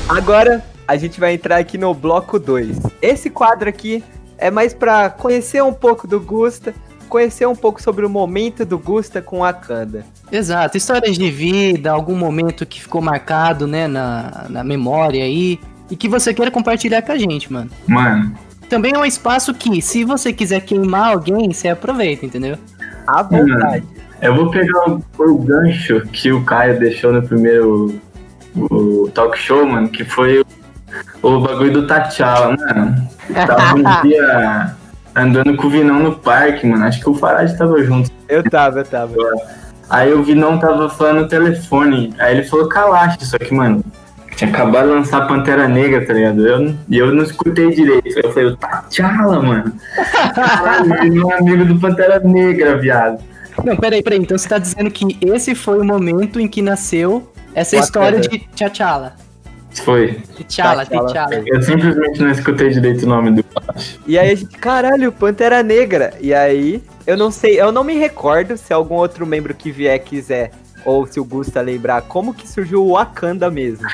Agora 0.10 0.64
a 0.88 0.96
gente 0.96 1.20
vai 1.20 1.34
entrar 1.34 1.58
aqui 1.58 1.78
no 1.78 1.94
bloco 1.94 2.40
2. 2.40 2.80
Esse 3.02 3.30
quadro 3.30 3.68
aqui 3.68 4.04
é 4.38 4.50
mais 4.50 4.74
pra 4.74 5.10
conhecer 5.10 5.62
um 5.62 5.74
pouco 5.74 6.08
do 6.08 6.20
Gusta, 6.20 6.74
conhecer 7.10 7.46
um 7.46 7.56
pouco 7.56 7.82
sobre 7.82 8.06
o 8.06 8.10
momento 8.10 8.66
do 8.66 8.78
Gusta 8.78 9.22
com 9.22 9.44
a 9.44 9.52
Kanda. 9.52 10.06
Exato, 10.32 10.78
histórias 10.78 11.18
de 11.18 11.30
vida, 11.30 11.92
algum 11.92 12.16
momento 12.16 12.66
que 12.66 12.82
ficou 12.82 13.02
marcado, 13.02 13.68
né, 13.68 13.88
na, 13.88 14.46
na 14.50 14.64
memória 14.64 15.24
aí, 15.24 15.60
e 15.90 15.96
que 15.96 16.08
você 16.08 16.34
queira 16.34 16.52
compartilhar 16.52 17.02
com 17.02 17.12
a 17.12 17.18
gente, 17.18 17.52
mano. 17.52 17.70
Mano, 17.88 18.34
Também 18.70 18.94
é 18.94 18.98
um 18.98 19.06
espaço 19.06 19.54
que, 19.54 19.82
se 19.82 20.04
você 20.04 20.34
quiser 20.34 20.62
queimar 20.62 21.12
alguém, 21.12 21.52
você 21.52 21.70
aproveita, 21.70 22.26
entendeu? 22.26 22.58
À 23.06 23.24
vontade. 23.24 23.86
eu 24.22 24.36
vou 24.36 24.52
pegar 24.52 24.90
o, 24.90 25.04
o 25.20 25.38
gancho 25.38 26.02
que 26.12 26.32
o 26.32 26.44
Caio 26.44 26.78
deixou 26.78 27.14
no 27.14 27.22
primeiro 27.22 28.00
o 28.56 29.10
talk 29.14 29.38
show, 29.38 29.66
mano, 29.66 29.88
que 29.88 30.04
foi 30.04 30.42
o, 30.42 30.46
o 31.22 31.40
bagulho 31.40 31.74
do 31.74 31.88
Tachala, 31.88 32.58
mano. 32.58 33.08
Tava 33.34 33.76
um 33.76 34.02
dia 34.08 34.76
andando 35.16 35.56
com 35.56 35.68
o 35.68 35.70
Vinão 35.70 36.00
no 36.00 36.16
parque, 36.16 36.66
mano. 36.66 36.86
Acho 36.86 37.00
que 37.00 37.10
o 37.10 37.14
Farage 37.14 37.58
tava 37.58 37.82
junto. 37.84 38.12
Eu 38.28 38.44
tava, 38.44 38.80
eu 38.80 38.86
tava. 38.86 39.16
Aí 39.90 40.14
o 40.14 40.24
Vinão 40.24 40.60
tava 40.60 40.90
falando 40.90 41.22
no 41.22 41.28
telefone. 41.28 42.14
Aí 42.20 42.38
ele 42.38 42.44
falou 42.44 42.68
Kalash, 42.68 43.18
só 43.22 43.38
que, 43.38 43.54
mano, 43.54 43.84
tinha 44.38 44.50
acabado 44.50 44.88
de 44.88 44.94
lançar 44.94 45.28
Pantera 45.28 45.68
Negra, 45.68 46.06
tá 46.06 46.14
ligado? 46.14 46.48
Eu, 46.48 46.60
não- 46.60 46.80
e 46.88 46.98
eu 46.98 47.14
não 47.14 47.24
escutei 47.24 47.72
direito. 47.72 48.08
Eu 48.20 48.32
falei, 48.32 48.50
o 48.50 48.56
T'Challa, 48.58 49.42
mano. 49.42 49.74
Caralho, 50.34 50.94
ele 51.04 51.20
é 51.20 51.38
amigo 51.40 51.66
do 51.66 51.80
Pantera 51.80 52.20
Negra, 52.20 52.78
viado. 52.78 53.22
Não, 53.66 53.76
peraí, 53.76 54.04
peraí. 54.04 54.20
Então 54.20 54.38
você 54.38 54.48
tá 54.48 54.60
dizendo 54.60 54.92
que 54.92 55.18
esse 55.22 55.56
foi 55.56 55.80
o 55.80 55.84
momento 55.84 56.40
em 56.40 56.48
que 56.48 56.62
nasceu 56.62 57.28
essa 57.56 57.76
história 57.78 58.22
the- 58.22 58.28
de 58.30 58.40
T'Challa. 58.56 59.16
Foi. 59.84 60.22
T'Challa, 60.48 60.86
T'Challa. 60.86 61.08
T'Challa. 61.08 61.44
Eu 61.46 61.62
simplesmente 61.64 62.22
não 62.22 62.30
escutei 62.32 62.70
direito 62.70 63.04
o 63.04 63.10
nome 63.10 63.32
do. 63.32 63.46
E 64.06 64.18
aí 64.20 64.32
a 64.32 64.36
gente, 64.36 64.56
caralho, 64.58 65.12
Pantera 65.12 65.64
Negra. 65.64 66.14
E 66.22 66.34
aí, 66.34 66.84
eu 67.08 67.18
não 67.18 67.32
sei, 67.32 67.60
eu 67.60 67.72
não 67.72 67.84
me 67.84 67.96
recordo 67.96 68.56
se 68.56 68.72
algum 68.72 68.96
outro 68.96 69.26
membro 69.26 69.54
que 69.56 69.72
vier 69.72 69.98
quiser, 70.00 70.52
ou 70.86 71.06
se 71.08 71.20
o 71.20 71.26
Gusta 71.26 71.60
lembrar, 71.62 72.04
como 72.04 72.34
que 72.36 72.48
surgiu 72.48 72.84
o 72.86 72.94
Wakanda 72.94 73.50
mesmo. 73.50 73.88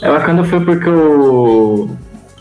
É 0.00 0.08
bacana 0.10 0.44
foi 0.44 0.64
porque 0.64 0.88
o. 0.88 1.88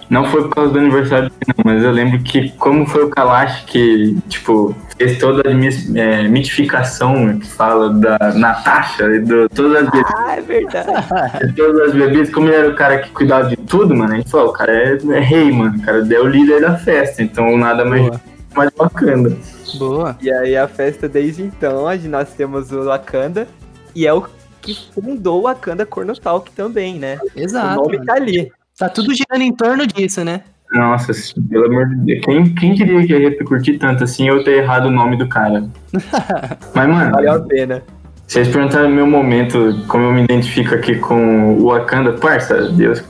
Não 0.09 0.25
foi 0.25 0.41
por 0.41 0.49
causa 0.55 0.73
do 0.73 0.79
aniversário 0.79 1.31
não, 1.47 1.63
mas 1.63 1.81
eu 1.83 1.91
lembro 1.91 2.19
que 2.19 2.49
como 2.57 2.85
foi 2.85 3.05
o 3.05 3.09
Kalash 3.09 3.63
que, 3.65 4.17
tipo, 4.27 4.75
fez 4.97 5.17
toda 5.17 5.41
a 5.47 5.51
é, 5.97 6.27
mitificação 6.27 7.39
que 7.39 7.47
fala 7.47 7.89
da 7.93 8.17
Natasha 8.33 9.05
e 9.05 9.19
do, 9.19 9.47
todas, 9.47 9.83
as 9.83 9.89
bebidas, 9.89 10.13
Ah, 10.17 10.35
é 10.35 10.41
verdade. 10.41 11.53
todas 11.55 11.87
as 11.87 11.93
bebidas, 11.93 12.29
como 12.29 12.47
ele 12.49 12.55
era 12.57 12.69
o 12.69 12.75
cara 12.75 12.97
que 12.99 13.09
cuidava 13.11 13.47
de 13.47 13.55
tudo, 13.55 13.95
mano, 13.95 14.11
a 14.11 14.17
gente 14.17 14.29
falou, 14.29 14.49
o 14.49 14.53
cara 14.53 14.73
é, 14.73 14.97
é 15.11 15.19
rei, 15.21 15.49
mano, 15.49 15.77
o 15.77 15.81
cara 15.81 15.99
é 15.99 16.19
o 16.19 16.27
líder 16.27 16.59
da 16.59 16.77
festa, 16.77 17.23
então 17.23 17.57
nada 17.57 17.85
mais, 17.85 18.05
Boa. 18.05 18.21
mais 18.53 18.69
bacana. 18.77 19.31
Boa. 19.79 20.17
E 20.21 20.29
aí 20.29 20.57
a 20.57 20.67
festa 20.67 21.07
desde 21.07 21.41
então, 21.43 21.87
a 21.87 21.95
gente- 21.95 22.09
nós 22.09 22.33
temos 22.33 22.69
o 22.73 22.83
Wakanda, 22.83 23.47
e 23.95 24.05
é 24.05 24.11
o 24.13 24.21
que 24.61 24.77
fundou 24.93 25.39
o 25.39 25.43
Wakanda 25.43 25.85
Corno 25.85 26.15
Talk 26.15 26.51
também, 26.51 26.99
né? 26.99 27.19
Exato. 27.35 27.79
o 27.79 27.83
nome 27.83 27.97
mano. 27.97 28.05
tá 28.05 28.13
ali. 28.13 28.51
Tá 28.77 28.89
tudo 28.89 29.13
girando 29.13 29.41
em 29.41 29.53
torno 29.53 29.85
disso, 29.85 30.23
né? 30.23 30.41
Nossa, 30.71 31.11
pelo 31.49 31.65
amor 31.65 31.89
de 31.89 31.95
Deus, 31.95 32.25
quem, 32.25 32.55
quem 32.55 32.73
diria 32.73 33.05
que 33.05 33.11
ia 33.11 33.19
repercutir 33.19 33.77
tanto 33.77 34.05
assim 34.05 34.29
eu 34.29 34.43
ter 34.43 34.63
errado 34.63 34.85
o 34.85 34.91
nome 34.91 35.17
do 35.17 35.27
cara? 35.27 35.65
Mas, 36.73 36.89
mano, 36.89 37.11
Valeu 37.11 37.33
a 37.33 37.39
pena. 37.41 37.83
Vocês 38.25 38.47
perguntaram 38.47 38.89
meu 38.89 39.05
momento, 39.05 39.83
como 39.89 40.05
eu 40.05 40.13
me 40.13 40.23
identifico 40.23 40.73
aqui 40.73 40.95
com 40.95 41.57
o 41.57 41.65
Wakanda. 41.65 42.13
Parça, 42.13 42.69
Deus, 42.69 43.03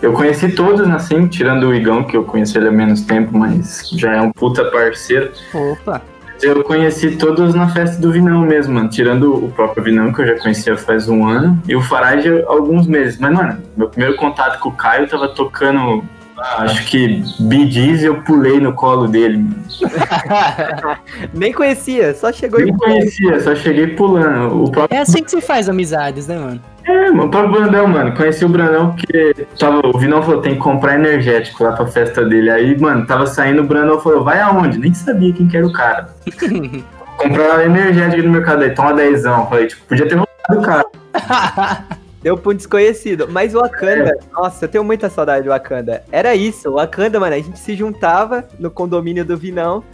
eu 0.00 0.12
conheci 0.14 0.52
todos 0.52 0.88
assim, 0.88 1.28
tirando 1.28 1.68
o 1.68 1.74
Igão, 1.74 2.02
que 2.02 2.16
eu 2.16 2.24
conheci 2.24 2.56
ele 2.56 2.68
há 2.68 2.72
menos 2.72 3.02
tempo, 3.02 3.36
mas 3.36 3.90
já 3.90 4.16
é 4.16 4.22
um 4.22 4.32
puta 4.32 4.64
parceiro. 4.70 5.30
Opa. 5.52 6.00
Eu 6.42 6.62
conheci 6.62 7.16
todos 7.16 7.54
na 7.54 7.68
festa 7.68 8.00
do 8.00 8.12
Vinão 8.12 8.42
mesmo, 8.42 8.74
mano. 8.74 8.88
Tirando 8.88 9.34
o 9.34 9.50
próprio 9.50 9.82
Vinão, 9.82 10.12
que 10.12 10.22
eu 10.22 10.26
já 10.26 10.38
conhecia 10.38 10.76
faz 10.76 11.08
um 11.08 11.26
ano, 11.26 11.60
e 11.66 11.74
o 11.74 11.80
Farage 11.80 12.42
alguns 12.46 12.86
meses. 12.86 13.18
Mas, 13.18 13.32
mano, 13.32 13.62
meu 13.76 13.88
primeiro 13.88 14.16
contato 14.16 14.58
com 14.58 14.68
o 14.68 14.72
Caio 14.72 15.08
tava 15.08 15.28
tocando, 15.28 16.04
ah, 16.44 16.64
acho 16.64 16.84
que 16.86 17.22
e 17.46 18.04
eu 18.04 18.20
pulei 18.22 18.60
no 18.60 18.74
colo 18.74 19.08
dele. 19.08 19.46
Nem 21.32 21.54
conhecia, 21.54 22.12
só 22.12 22.30
chegou 22.30 22.60
Nem 22.60 22.68
e 22.68 22.76
conhecia, 22.76 23.40
só 23.40 23.54
cheguei 23.54 23.86
pulando. 23.86 24.64
O 24.64 24.70
próprio 24.70 24.94
É 24.94 25.00
assim 25.00 25.24
que 25.24 25.30
se 25.30 25.40
faz 25.40 25.70
amizades, 25.70 26.26
né, 26.26 26.38
mano? 26.38 26.60
É, 26.84 27.10
mano, 27.10 27.24
o 27.24 27.30
próprio 27.30 27.52
Brandão, 27.52 27.88
mano. 27.88 28.14
Conheci 28.14 28.44
o 28.44 28.48
Brandão 28.50 28.94
porque 28.94 29.46
tava, 29.58 29.80
o 29.86 29.98
Vinão 29.98 30.22
falou, 30.22 30.42
tem 30.42 30.52
que 30.52 30.60
comprar 30.60 30.96
energético 30.96 31.64
lá 31.64 31.72
pra 31.72 31.86
festa 31.86 32.22
dele. 32.22 32.50
Aí, 32.50 32.78
mano, 32.78 33.06
tava 33.06 33.26
saindo, 33.26 33.62
o 33.62 33.66
Brandão 33.66 33.98
falou, 33.98 34.22
vai 34.22 34.38
aonde? 34.40 34.78
Nem 34.78 34.92
sabia 34.92 35.32
quem 35.32 35.48
que 35.48 35.56
era 35.56 35.66
o 35.66 35.72
cara. 35.72 36.14
comprar 37.16 37.64
energético 37.64 38.22
no 38.22 38.34
mercado 38.34 38.64
aí, 38.64 38.70
toma 38.74 38.92
dezão. 38.92 39.46
Falei, 39.46 39.66
tipo, 39.66 39.82
podia 39.86 40.06
ter 40.06 40.16
roubado 40.16 40.58
o 40.58 40.62
cara. 40.62 41.94
Deu 42.24 42.38
pra 42.38 42.52
um 42.52 42.54
desconhecido. 42.54 43.28
Mas 43.28 43.54
o 43.54 43.58
Wakanda, 43.58 44.16
nossa, 44.32 44.64
eu 44.64 44.68
tenho 44.70 44.82
muita 44.82 45.10
saudade 45.10 45.44
do 45.44 45.50
Wakanda. 45.50 46.02
Era 46.10 46.34
isso, 46.34 46.70
o 46.70 46.76
Wakanda, 46.76 47.20
mano, 47.20 47.34
a 47.34 47.38
gente 47.38 47.58
se 47.58 47.76
juntava 47.76 48.48
no 48.58 48.70
condomínio 48.70 49.26
do 49.26 49.36
Vinão, 49.36 49.84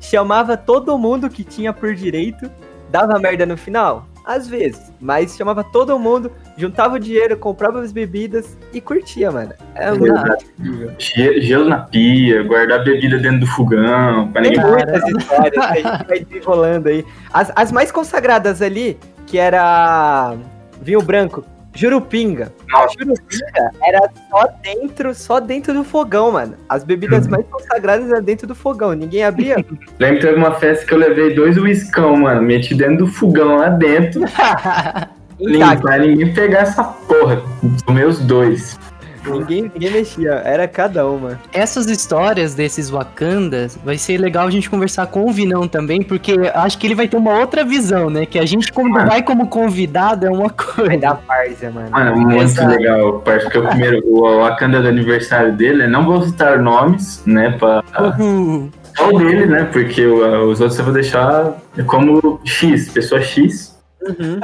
chamava 0.00 0.56
todo 0.56 0.96
mundo 0.96 1.28
que 1.28 1.42
tinha 1.42 1.72
por 1.72 1.92
direito, 1.92 2.48
dava 2.92 3.18
merda 3.18 3.44
no 3.44 3.56
final? 3.56 4.06
Às 4.24 4.46
vezes, 4.46 4.92
mas 5.00 5.34
chamava 5.34 5.64
todo 5.64 5.98
mundo, 5.98 6.30
juntava 6.56 6.94
o 6.94 6.98
dinheiro, 7.00 7.36
comprava 7.36 7.80
as 7.80 7.90
bebidas 7.90 8.56
e 8.72 8.80
curtia, 8.80 9.32
mano. 9.32 9.52
É 9.74 9.90
muito 9.90 10.14
incrível. 10.60 10.92
Gelo 11.40 11.68
na 11.68 11.78
pia, 11.80 12.44
guardar 12.44 12.84
bebida 12.84 13.18
dentro 13.18 13.40
do 13.40 13.46
fogão, 13.48 14.30
pra 14.30 14.42
Tem 14.42 14.52
ninguém... 14.52 14.70
muitas 14.70 15.08
histórias 15.08 15.50
que 15.50 15.58
a 15.58 15.74
gente 15.74 16.06
vai 16.06 16.20
desenrolando 16.20 16.88
aí. 16.88 17.04
As, 17.32 17.50
as 17.56 17.72
mais 17.72 17.90
consagradas 17.90 18.62
ali, 18.62 18.96
que 19.26 19.38
era 19.38 20.36
vinho 20.80 21.02
branco, 21.02 21.44
Jurupinga. 21.74 22.52
Nossa. 22.68 22.94
Jurupinga 22.98 23.70
era 23.82 24.10
só 24.28 24.48
dentro, 24.62 25.14
só 25.14 25.40
dentro 25.40 25.72
do 25.72 25.84
fogão, 25.84 26.32
mano. 26.32 26.54
As 26.68 26.84
bebidas 26.84 27.26
mais 27.26 27.46
consagradas 27.46 28.10
eram 28.10 28.22
dentro 28.22 28.46
do 28.46 28.54
fogão. 28.54 28.92
Ninguém 28.92 29.24
abria. 29.24 29.56
Lembro 29.98 30.20
que 30.20 30.26
teve 30.26 30.38
uma 30.38 30.54
festa 30.54 30.84
que 30.84 30.94
eu 30.94 30.98
levei 30.98 31.34
dois 31.34 31.56
uiscão, 31.56 32.16
mano, 32.16 32.42
meti 32.42 32.74
dentro 32.74 33.06
do 33.06 33.06
fogão 33.06 33.56
lá 33.56 33.68
dentro, 33.68 34.22
pra 35.80 35.98
ninguém 35.98 36.34
pegar 36.34 36.60
essa 36.60 36.84
porra. 36.84 37.42
Tomei 37.86 38.04
os 38.04 38.18
dois. 38.20 38.78
Ninguém, 39.24 39.70
ninguém 39.74 39.90
mexia, 39.90 40.30
era 40.44 40.66
cada 40.66 41.06
uma. 41.06 41.38
Essas 41.52 41.86
histórias 41.86 42.54
desses 42.54 42.90
Wakandas, 42.90 43.78
vai 43.84 43.98
ser 43.98 44.18
legal 44.18 44.46
a 44.46 44.50
gente 44.50 44.68
conversar 44.70 45.06
com 45.08 45.28
o 45.28 45.32
Vinão 45.32 45.68
também, 45.68 46.02
porque 46.02 46.34
acho 46.54 46.78
que 46.78 46.86
ele 46.86 46.94
vai 46.94 47.06
ter 47.08 47.16
uma 47.16 47.38
outra 47.38 47.64
visão, 47.64 48.08
né? 48.08 48.24
Que 48.26 48.38
a 48.38 48.46
gente, 48.46 48.72
quando 48.72 48.90
Mano. 48.90 49.06
vai 49.08 49.22
como 49.22 49.46
convidado, 49.48 50.26
é 50.26 50.30
uma 50.30 50.48
coisa. 50.50 50.96
dar 50.98 51.20
várzea, 51.26 51.70
mano. 51.70 51.90
Mano, 51.90 52.16
muito 52.16 52.42
Exato. 52.42 52.68
legal, 52.70 53.20
porque 53.20 53.58
o 53.58 53.68
primeiro, 53.68 54.02
o 54.06 54.40
Wakanda 54.40 54.80
do 54.80 54.88
aniversário 54.88 55.52
dele, 55.52 55.86
não 55.86 56.04
vou 56.04 56.22
citar 56.22 56.58
nomes, 56.58 57.22
né, 57.26 57.50
pra, 57.58 57.82
Uhum. 58.18 58.70
só 58.96 59.08
o 59.10 59.18
dele, 59.18 59.46
né, 59.46 59.68
porque 59.72 60.04
o- 60.06 60.48
os 60.50 60.60
outros 60.60 60.78
eu 60.78 60.84
vou 60.84 60.94
deixar 60.94 61.54
como 61.86 62.40
X, 62.44 62.88
pessoa 62.90 63.20
X. 63.20 63.78
Uhum. 64.02 64.40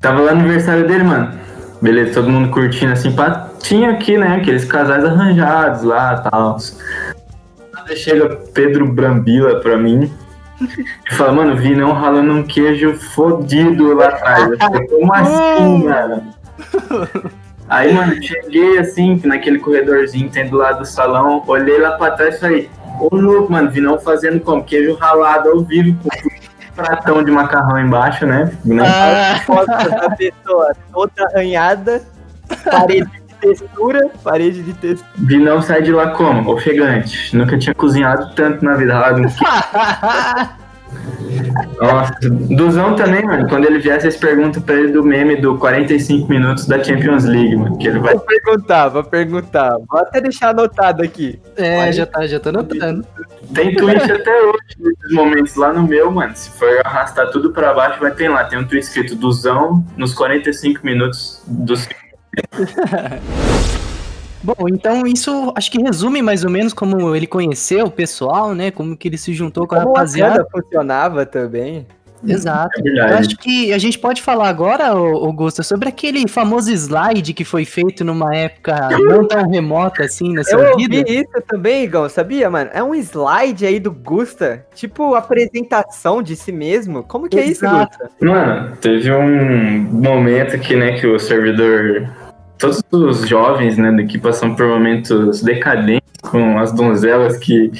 Tava 0.00 0.20
lá 0.20 0.32
no 0.34 0.40
aniversário 0.40 0.86
dele, 0.86 1.04
mano. 1.04 1.32
Beleza, 1.80 2.14
todo 2.14 2.28
mundo 2.28 2.50
curtindo 2.50 2.92
assim, 2.92 3.12
pá. 3.12 3.48
Tinha 3.58 3.90
aqui, 3.90 4.18
né, 4.18 4.36
aqueles 4.36 4.64
casais 4.64 5.04
arranjados 5.04 5.82
lá 5.82 6.14
e 6.14 6.30
tal. 6.30 6.58
Aí 7.88 7.96
chega 7.96 8.36
Pedro 8.52 8.86
Brambila 8.86 9.60
pra 9.60 9.76
mim 9.78 10.12
e 10.60 11.14
fala, 11.14 11.32
mano, 11.32 11.56
vi 11.56 11.74
não 11.74 11.92
ralando 11.92 12.32
um 12.32 12.42
queijo 12.42 12.94
fodido 12.94 13.94
lá 13.94 14.08
atrás. 14.08 14.58
Falei, 14.58 14.86
como 14.88 15.14
assim, 15.14 15.84
mano? 15.84 16.34
Aí, 17.68 17.94
mano, 17.94 18.22
cheguei 18.22 18.78
assim, 18.78 19.20
naquele 19.24 19.58
corredorzinho 19.58 20.28
que 20.28 20.34
tem 20.34 20.48
do 20.48 20.56
lado 20.56 20.80
do 20.80 20.84
salão, 20.84 21.42
olhei 21.46 21.78
lá 21.78 21.92
pra 21.92 22.10
trás 22.10 22.36
e 22.36 22.40
falei, 22.40 22.70
ô 23.00 23.16
louco, 23.16 23.52
mano, 23.52 23.70
vi 23.70 23.80
não 23.80 23.98
fazendo 23.98 24.40
como? 24.40 24.62
Queijo 24.62 24.94
ralado 24.96 25.48
ao 25.50 25.60
vivo, 25.60 25.96
com 26.02 26.10
pratão 26.74 27.22
de 27.22 27.30
macarrão 27.30 27.78
embaixo, 27.78 28.26
né? 28.26 28.52
né? 28.64 28.84
Ah, 28.86 29.40
Foto 29.44 29.66
da 29.66 30.10
pessoa 30.10 30.72
toda 30.92 31.12
arranhada, 31.26 32.02
parede 32.70 33.10
de 33.10 33.34
textura, 33.40 34.10
parede 34.22 34.62
de 34.62 34.72
textura. 34.74 35.10
Vi 35.18 35.38
não 35.38 35.62
sai 35.62 35.82
de 35.82 35.92
lá 35.92 36.10
como? 36.10 36.50
Ofegante. 36.52 37.36
Nunca 37.36 37.58
tinha 37.58 37.74
cozinhado 37.74 38.34
tanto 38.34 38.64
na 38.64 38.74
vida. 38.74 38.94
Nossa, 41.80 42.14
Duzão 42.20 42.94
também, 42.96 43.24
mano. 43.24 43.48
Quando 43.48 43.64
ele 43.64 43.78
vier, 43.78 44.00
vocês 44.00 44.16
perguntam 44.16 44.62
pra 44.62 44.74
ele 44.74 44.92
do 44.92 45.02
meme 45.02 45.36
do 45.36 45.56
45 45.58 46.28
minutos 46.28 46.66
da 46.66 46.82
Champions 46.82 47.24
League, 47.24 47.56
mano. 47.56 47.78
Que 47.78 47.88
ele 47.88 47.98
vai. 47.98 48.14
Vou 48.14 48.24
perguntar, 48.24 48.88
vou 48.88 49.04
perguntar. 49.04 49.70
Vou 49.88 50.00
até 50.00 50.20
deixar 50.20 50.50
anotado 50.50 51.02
aqui. 51.02 51.40
é, 51.56 51.92
já 51.92 52.06
tá, 52.06 52.26
já 52.26 52.38
tá 52.38 52.52
notando. 52.52 53.04
Tem 53.54 53.74
tweet 53.74 54.12
até 54.12 54.42
hoje 54.42 54.76
nesses 54.78 55.12
momentos 55.12 55.54
lá 55.56 55.72
no 55.72 55.82
meu, 55.82 56.10
mano. 56.10 56.36
Se 56.36 56.50
for 56.50 56.68
arrastar 56.84 57.30
tudo 57.30 57.52
pra 57.52 57.74
baixo, 57.74 57.98
vai 58.00 58.10
ter 58.12 58.28
lá. 58.28 58.44
Tem 58.44 58.58
um 58.58 58.64
tweet 58.64 58.84
escrito 58.84 59.16
Duzão 59.16 59.84
nos 59.96 60.14
45 60.14 60.84
minutos 60.84 61.42
do. 61.46 61.74
Bom, 64.42 64.68
então 64.68 65.06
isso 65.06 65.52
acho 65.54 65.70
que 65.70 65.82
resume 65.82 66.22
mais 66.22 66.44
ou 66.44 66.50
menos 66.50 66.72
como 66.72 67.14
ele 67.14 67.26
conheceu 67.26 67.86
o 67.86 67.90
pessoal, 67.90 68.54
né? 68.54 68.70
Como 68.70 68.96
que 68.96 69.08
ele 69.08 69.18
se 69.18 69.34
juntou 69.34 69.66
com 69.66 69.74
a 69.74 69.78
Como 69.78 69.90
a 69.90 69.98
rapaziada. 69.98 70.42
Wakanda 70.42 70.50
funcionava 70.50 71.26
também. 71.26 71.86
Exato. 72.26 72.80
É 72.86 73.12
Eu 73.12 73.18
acho 73.18 73.36
que 73.36 73.72
a 73.72 73.78
gente 73.78 73.98
pode 73.98 74.20
falar 74.20 74.48
agora, 74.48 74.88
Augusto, 74.88 75.62
sobre 75.62 75.88
aquele 75.88 76.28
famoso 76.28 76.70
slide 76.70 77.32
que 77.32 77.44
foi 77.44 77.64
feito 77.64 78.04
numa 78.04 78.34
época 78.34 78.90
não 78.98 79.26
tão 79.26 79.48
remota 79.48 80.04
assim 80.04 80.32
na 80.34 80.40
Eu 80.42 80.44
sua 80.44 80.70
ouvi 80.72 80.86
vida. 80.86 81.10
isso 81.10 81.42
também, 81.48 81.84
Igão, 81.84 82.08
sabia, 82.08 82.50
mano? 82.50 82.70
É 82.72 82.82
um 82.82 82.94
slide 82.94 83.64
aí 83.64 83.80
do 83.80 83.90
Gusta, 83.90 84.66
tipo 84.74 85.14
apresentação 85.14 86.22
de 86.22 86.36
si 86.36 86.52
mesmo. 86.52 87.02
Como 87.02 87.28
que 87.28 87.38
é 87.38 87.44
isso, 87.44 87.64
Exato. 87.64 87.98
Gusta? 87.98 88.10
Mano, 88.20 88.76
teve 88.76 89.10
um 89.12 89.78
momento 89.90 90.56
aqui, 90.56 90.76
né, 90.76 91.00
que 91.00 91.06
o 91.06 91.18
servidor. 91.18 92.06
Todos 92.60 92.82
os 92.92 93.26
jovens, 93.28 93.78
né, 93.78 93.90
daqui 93.90 94.18
passam 94.18 94.54
por 94.54 94.66
momentos 94.66 95.42
decadentes 95.42 96.10
com 96.22 96.58
as 96.58 96.72
donzelas 96.72 97.38
que. 97.38 97.72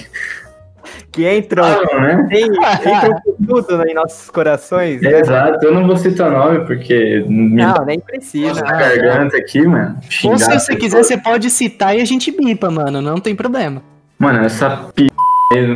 Que 1.12 1.28
entram, 1.38 1.64
falam, 1.64 2.00
né? 2.00 2.26
tem, 2.30 2.44
entram 2.46 3.20
com 3.24 3.34
tudo 3.44 3.78
né, 3.78 3.84
em 3.88 3.94
nossos 3.94 4.30
corações. 4.30 5.02
né? 5.02 5.20
Exato, 5.20 5.64
eu 5.64 5.74
não 5.74 5.86
vou 5.86 5.96
citar 5.96 6.30
nome 6.30 6.64
porque 6.66 7.24
me 7.28 7.62
Não, 7.62 7.84
nem 7.84 7.98
precisa. 7.98 8.62
na 8.62 8.72
garganta 8.72 9.36
aqui, 9.36 9.66
mano. 9.66 9.98
Ou 10.24 10.38
se 10.38 10.48
você 10.50 10.76
quiser, 10.76 11.02
você 11.02 11.18
pode 11.18 11.50
citar 11.50 11.96
e 11.96 12.00
a 12.00 12.04
gente 12.04 12.30
bipa, 12.30 12.70
mano. 12.70 13.02
Não 13.02 13.18
tem 13.18 13.34
problema. 13.34 13.82
Mano, 14.18 14.44
essa 14.44 14.88
p. 14.94 15.10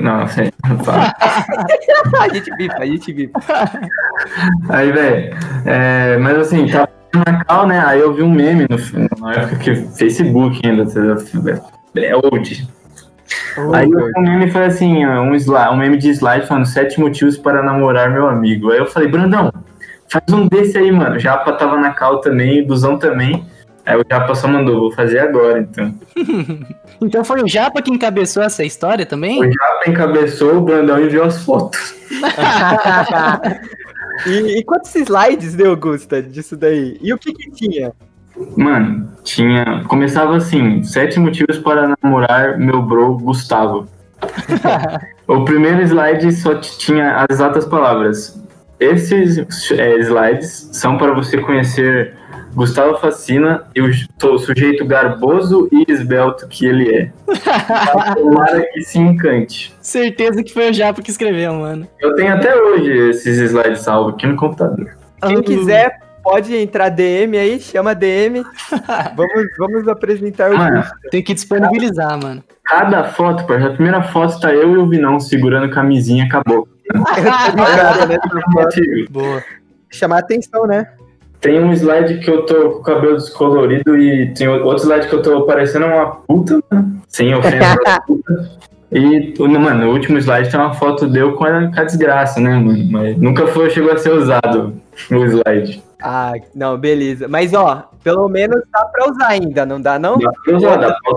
Não, 0.01 0.27
sei. 0.29 0.53
fala. 0.85 1.13
a 2.21 2.29
gente 2.29 2.57
bipa, 2.57 2.79
a 2.79 2.87
gente 2.87 3.13
bipa. 3.13 3.41
Aí, 4.69 4.93
velho, 4.93 5.37
é, 5.67 6.17
mas 6.19 6.39
assim, 6.39 6.69
tava 6.69 6.89
na 7.19 7.45
cal, 7.45 7.67
né? 7.67 7.83
Aí 7.85 8.01
eu 8.01 8.13
vi 8.13 8.23
um 8.23 8.31
meme 8.31 8.67
no, 8.69 8.77
na 9.21 9.33
época 9.33 9.57
que 9.57 9.75
Facebook 9.75 10.61
ainda, 10.65 10.85
é 11.97 12.17
old. 12.17 12.69
Aí 13.73 13.91
eu 13.91 14.07
vi 14.07 14.13
um 14.17 14.23
meme 14.23 14.51
foi 14.51 14.65
assim, 14.67 15.07
um, 15.07 15.35
slide, 15.35 15.73
um 15.73 15.77
meme 15.77 15.97
de 15.97 16.11
slide 16.11 16.47
falando 16.47 16.67
sete 16.67 17.01
motivos 17.01 17.37
para 17.37 17.63
namorar 17.63 18.11
meu 18.11 18.29
amigo. 18.29 18.71
Aí 18.71 18.79
eu 18.79 18.87
falei, 18.87 19.09
Brandão, 19.09 19.53
faz 20.09 20.25
um 20.33 20.47
desse 20.47 20.77
aí, 20.79 20.91
mano. 20.91 21.17
O 21.17 21.19
Japa 21.19 21.53
tava 21.53 21.79
na 21.79 21.91
cal 21.93 22.21
também, 22.21 22.63
o 22.63 22.67
Duzão 22.67 22.99
também. 22.99 23.45
Aí 23.87 23.97
o 23.99 24.05
Japa 24.11 24.35
só 24.35 24.49
mandou, 24.49 24.81
vou 24.81 24.93
fazer 24.93 25.19
agora, 25.19 25.61
então. 25.61 25.95
Então 27.03 27.25
foi 27.25 27.43
o 27.43 27.49
Japa 27.49 27.83
que 27.83 27.91
encabeçou 27.91 28.43
essa 28.43 28.65
história 28.65 29.05
também? 29.05 29.41
O 29.41 29.45
Japa 29.45 29.83
encabeçou, 29.91 30.57
o 30.57 30.61
Brandão 30.61 30.99
enviou 30.99 31.27
as 31.27 31.43
fotos. 31.45 31.95
e, 34.27 34.59
e 34.59 34.65
quantos 34.65 34.95
slides 34.95 35.55
deu, 35.55 35.77
Gusta, 35.77 36.23
disso 36.23 36.57
daí? 36.57 36.99
E 37.03 37.13
o 37.13 37.19
que 37.19 37.33
que 37.33 37.51
tinha? 37.51 37.93
Mano, 38.57 39.09
tinha. 39.23 39.85
Começava 39.87 40.37
assim: 40.37 40.83
sete 40.83 41.19
motivos 41.21 41.59
para 41.59 41.95
namorar 42.03 42.59
meu 42.59 42.83
bro 42.83 43.17
Gustavo. 43.19 43.87
o 45.29 45.45
primeiro 45.45 45.83
slide 45.83 46.33
só 46.33 46.55
tinha 46.57 47.17
as 47.17 47.27
exatas 47.31 47.65
palavras. 47.65 48.43
Esses 48.81 49.71
é, 49.71 49.99
slides 50.01 50.69
são 50.73 50.99
para 50.99 51.13
você 51.15 51.39
conhecer 51.39 52.15
Gustavo 52.55 52.97
Facina 52.99 53.65
e 53.75 53.81
o 53.83 53.91
ju- 53.93 54.07
o 54.25 54.39
sujeito 54.39 54.85
garboso 54.85 55.69
e 55.73 55.85
esbelto 55.91 56.47
que 56.49 56.65
ele 56.67 56.95
é. 56.95 57.13
Tomara 58.15 58.63
que 58.73 58.83
se 58.83 58.99
encante. 58.99 59.75
Certeza 59.81 60.43
que 60.43 60.53
foi 60.53 60.71
o 60.71 60.73
Japa 60.73 61.03
que 61.03 61.11
escreveu, 61.11 61.53
mano. 61.55 61.87
Eu 62.01 62.15
tenho 62.15 62.33
até 62.33 62.55
hoje 62.57 62.91
esses 63.11 63.39
slides 63.39 63.81
salvos 63.81 64.15
aqui 64.15 64.27
no 64.27 64.37
computador. 64.37 64.97
Quem 65.23 65.37
Ah, 65.39 65.43
quiser, 65.43 65.99
pode 66.23 66.55
entrar 66.57 66.89
DM 66.91 67.37
aí, 67.37 67.59
chama 67.61 67.95
DM. 67.95 68.43
Vamos, 69.17 69.47
vamos 69.59 69.89
apresentar 69.89 70.51
o 70.53 70.57
Mano, 70.57 70.77
Gusta. 70.81 70.95
Tem 71.11 71.23
que 71.23 71.35
disponibilizar, 71.35 72.21
mano. 72.23 72.43
cada 72.65 73.05
foto, 73.05 73.45
parça, 73.47 73.69
a 73.69 73.73
primeira 73.73 74.03
foto 74.03 74.39
tá 74.41 74.53
eu 74.55 74.73
e 74.73 74.77
o 74.79 74.89
Vinão 74.89 75.19
segurando 75.21 75.71
camisinha, 75.71 76.25
acabou. 76.25 76.69
Né? 78.07 78.19
Boa. 79.11 79.43
Chamar 79.91 80.19
atenção, 80.19 80.67
né? 80.67 80.87
Tem 81.45 81.63
um 81.63 81.73
slide 81.75 82.21
que 82.21 82.31
eu 82.31 82.47
tô 82.47 82.71
com 82.71 82.79
o 82.79 82.83
cabelo 82.83 83.17
descolorido 83.17 83.99
e 83.99 84.33
tem 84.33 84.49
outro 84.49 84.85
slide 84.85 85.07
que 85.09 85.15
eu 85.15 85.21
tô 85.21 85.43
parecendo 85.43 85.85
uma 85.85 86.07
puta, 86.27 86.59
mano. 86.71 87.03
Sem 87.07 87.35
ofensa 87.35 87.77
pra 87.85 88.01
puta. 88.01 88.51
E, 88.91 89.35
o- 89.39 89.47
mano, 89.49 89.85
no 89.87 89.93
último 89.93 90.17
slide 90.19 90.51
tem 90.51 90.59
uma 90.59 90.73
foto 90.73 91.07
de 91.07 91.19
eu 91.19 91.35
com 91.35 91.45
a, 91.45 91.69
com 91.71 91.81
a 91.81 91.85
desgraça, 91.85 92.41
né, 92.41 92.57
mano? 92.57 92.83
Mas 92.91 93.19
nunca 93.19 93.47
foi, 93.49 93.69
chegou 93.69 93.93
a 93.93 93.99
ser 93.99 94.13
usado 94.13 94.73
o 95.11 95.25
slide. 95.27 95.83
Ah, 96.07 96.35
não, 96.55 96.77
beleza. 96.77 97.27
Mas 97.29 97.55
ó, 97.55 97.89
pelo 98.03 98.29
menos 98.29 98.61
dá 98.71 98.85
pra 98.85 99.11
usar 99.11 99.29
ainda, 99.29 99.65
não 99.65 99.81
dá 99.81 99.99
não? 99.99 100.19
Dá 100.19 100.31
pra 100.45 100.57
usar, 100.57 100.77
dá 100.77 100.95
pra, 101.03 101.13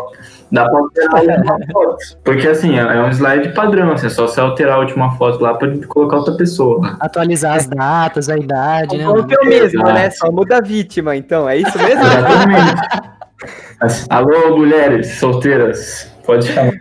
dá 0.50 0.70
pra 0.70 0.80
alterar 0.80 1.24
uma 1.44 1.58
foto. 1.74 1.98
Porque 2.24 2.48
assim, 2.48 2.78
é, 2.80 2.82
é 2.82 3.04
um 3.04 3.10
slide 3.12 3.50
padrão, 3.54 3.92
assim, 3.92 4.06
é 4.06 4.10
só 4.10 4.26
você 4.28 4.40
alterar 4.40 4.76
a 4.78 4.80
última 4.80 5.12
foto 5.18 5.44
lá 5.44 5.56
pra 5.56 5.68
colocar 5.88 6.16
outra 6.18 6.38
pessoa. 6.38 6.96
Atualizar 7.02 7.56
as 7.58 7.68
datas, 7.68 8.30
a 8.30 8.38
idade, 8.38 8.96
né? 8.98 9.04
Como 9.04 9.28
que 9.28 9.36
eu 9.38 9.44
mesmo, 9.44 9.82
Exato. 9.82 9.94
né? 9.94 10.10
Só 10.12 10.32
muda 10.32 10.58
a 10.58 10.62
vítima, 10.62 11.16
então. 11.18 11.50
É 11.50 11.58
isso 11.58 11.78
mesmo? 11.78 12.02
Exatamente. 12.02 12.82
Alô, 14.10 14.58
mulheres 14.58 15.16
solteiras, 15.20 16.10
pode 16.26 16.48
chamar. 16.48 16.72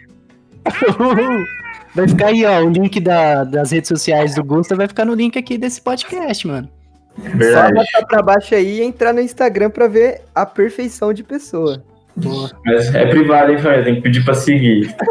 Vai 1.94 2.06
ficar 2.08 2.26
aí, 2.26 2.44
ó, 2.44 2.60
o 2.62 2.68
link 2.70 3.00
da- 3.00 3.44
das 3.44 3.72
redes 3.72 3.88
sociais 3.88 4.34
do 4.34 4.44
Gusta 4.44 4.76
vai 4.76 4.86
ficar 4.86 5.04
no 5.04 5.14
link 5.14 5.38
aqui 5.38 5.58
desse 5.58 5.80
podcast, 5.80 6.46
mano. 6.46 6.68
Só 7.16 7.36
Verdade. 7.36 7.74
botar 7.74 8.06
pra 8.06 8.22
baixo 8.22 8.54
aí 8.54 8.80
e 8.80 8.82
entrar 8.82 9.12
no 9.12 9.20
Instagram 9.20 9.70
pra 9.70 9.88
ver 9.88 10.22
a 10.34 10.44
perfeição 10.44 11.12
de 11.12 11.22
pessoa. 11.22 11.82
Boa. 12.14 12.50
Mas 12.64 12.94
é 12.94 13.06
privado, 13.06 13.52
hein? 13.52 13.84
Tem 13.84 13.94
que 13.96 14.00
pedir 14.02 14.24
pra 14.24 14.34
seguir. 14.34 14.94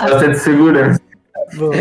Bastante 0.00 0.38
segurança. 0.38 1.00
Boa. 1.54 1.74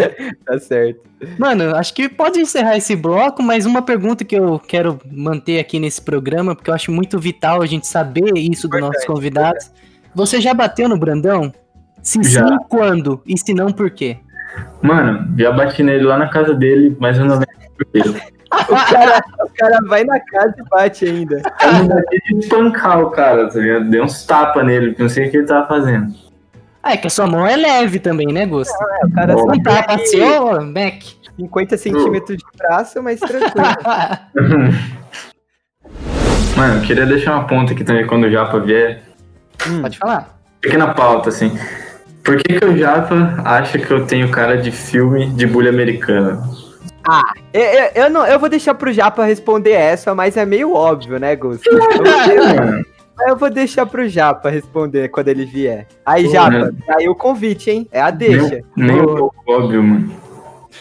Tá 0.45 0.59
certo. 0.59 1.01
Mano, 1.37 1.75
acho 1.75 1.93
que 1.93 2.07
pode 2.07 2.39
encerrar 2.39 2.77
esse 2.77 2.95
bloco, 2.95 3.43
mas 3.43 3.65
uma 3.65 3.81
pergunta 3.81 4.23
que 4.23 4.35
eu 4.35 4.59
quero 4.59 4.99
manter 5.11 5.59
aqui 5.59 5.79
nesse 5.79 6.01
programa, 6.01 6.55
porque 6.55 6.69
eu 6.69 6.73
acho 6.75 6.91
muito 6.91 7.19
vital 7.19 7.61
a 7.61 7.65
gente 7.65 7.87
saber 7.87 8.37
isso 8.37 8.67
dos 8.67 8.79
nossos 8.79 9.03
convidados. 9.03 9.71
Você 10.15 10.39
já 10.39 10.53
bateu 10.53 10.87
no 10.87 10.97
Brandão? 10.97 11.53
Se 12.01 12.23
Já. 12.23 12.47
sim, 12.47 12.57
quando? 12.69 13.21
E 13.25 13.37
se 13.37 13.53
não, 13.53 13.71
por 13.71 13.89
quê? 13.89 14.17
Mano, 14.81 15.27
já 15.37 15.51
bati 15.51 15.83
nele 15.83 16.05
lá 16.05 16.17
na 16.17 16.29
casa 16.29 16.53
dele, 16.53 16.95
mas 16.99 17.17
eu 17.17 17.25
não 17.25 17.35
lembro 17.35 17.47
por 17.75 17.85
quê. 17.87 18.36
O 18.51 18.91
cara, 18.91 19.23
o 19.41 19.49
cara 19.55 19.77
vai 19.87 20.03
na 20.03 20.19
casa 20.19 20.55
e 20.57 20.69
bate 20.69 21.05
ainda. 21.05 21.41
Não 21.61 22.39
de 22.39 22.45
espancar 22.45 22.99
o 23.01 23.11
cara, 23.11 23.49
tá 23.49 23.59
ligado? 23.59 23.89
Dei 23.89 24.01
uns 24.01 24.25
tapas 24.25 24.65
nele, 24.65 24.87
porque 24.87 25.03
não 25.03 25.09
sei 25.09 25.27
o 25.27 25.31
que 25.31 25.37
ele 25.37 25.47
tava 25.47 25.67
fazendo. 25.67 26.13
Ah, 26.81 26.93
é 26.93 26.97
que 26.97 27.07
a 27.07 27.09
sua 27.09 27.27
mão 27.27 27.45
é 27.45 27.55
leve 27.57 27.99
também, 27.99 28.27
né, 28.27 28.45
Gusto? 28.45 28.73
É, 28.73 29.05
o 29.05 29.11
cara 29.11 29.37
só 29.37 29.45
tá, 29.45 29.53
tem 29.53 29.83
passeou, 29.83 30.61
Mac? 30.61 31.03
50 31.35 31.77
centímetros 31.77 32.37
de 32.37 32.45
braço, 32.57 33.03
mas 33.03 33.19
tranquilo. 33.19 33.67
Mano, 36.55 36.75
eu 36.75 36.81
queria 36.81 37.05
deixar 37.05 37.33
uma 37.35 37.45
ponta 37.45 37.73
aqui 37.73 37.83
também 37.83 38.07
quando 38.07 38.23
o 38.23 38.31
Japa 38.31 38.59
vier. 38.59 39.03
Hum, 39.67 39.81
Pode 39.81 39.97
falar. 39.97 40.39
Pequena 40.59 40.93
pauta, 40.93 41.29
assim. 41.29 41.55
Por 42.23 42.37
que, 42.37 42.59
que 42.59 42.65
o 42.65 42.75
Japa 42.75 43.41
acha 43.45 43.77
que 43.77 43.91
eu 43.91 44.07
tenho 44.07 44.31
cara 44.31 44.57
de 44.57 44.71
filme 44.71 45.29
de 45.29 45.45
bulha 45.45 45.69
americana? 45.69 46.41
Eu, 47.53 47.61
eu, 47.61 47.91
eu 47.95 48.09
não, 48.09 48.25
eu 48.25 48.39
vou 48.39 48.49
deixar 48.49 48.73
pro 48.75 48.91
Japa 48.91 49.23
responder 49.25 49.71
essa, 49.71 50.13
mas 50.15 50.35
é 50.37 50.45
meio 50.45 50.73
óbvio, 50.73 51.19
né, 51.19 51.35
Gusto? 51.35 51.67
Eu, 51.69 51.79
vou- 51.97 52.85
Mano, 53.17 53.29
eu 53.29 53.35
vou 53.37 53.49
deixar 53.49 53.85
pro 53.85 54.07
Japa 54.07 54.49
responder 54.49 55.09
quando 55.09 55.27
ele 55.29 55.45
vier. 55.45 55.87
Aí, 56.05 56.25
Pô, 56.25 56.31
Japa, 56.31 56.49
né? 56.51 56.71
aí 56.89 57.09
o 57.09 57.15
convite, 57.15 57.71
hein? 57.71 57.87
É 57.91 57.99
a 58.01 58.11
deixa. 58.11 58.61
nem, 58.75 58.87
nem 58.87 59.01
um 59.01 59.15
pouco 59.15 59.35
óbvio, 59.47 59.81
mano. 59.81 60.13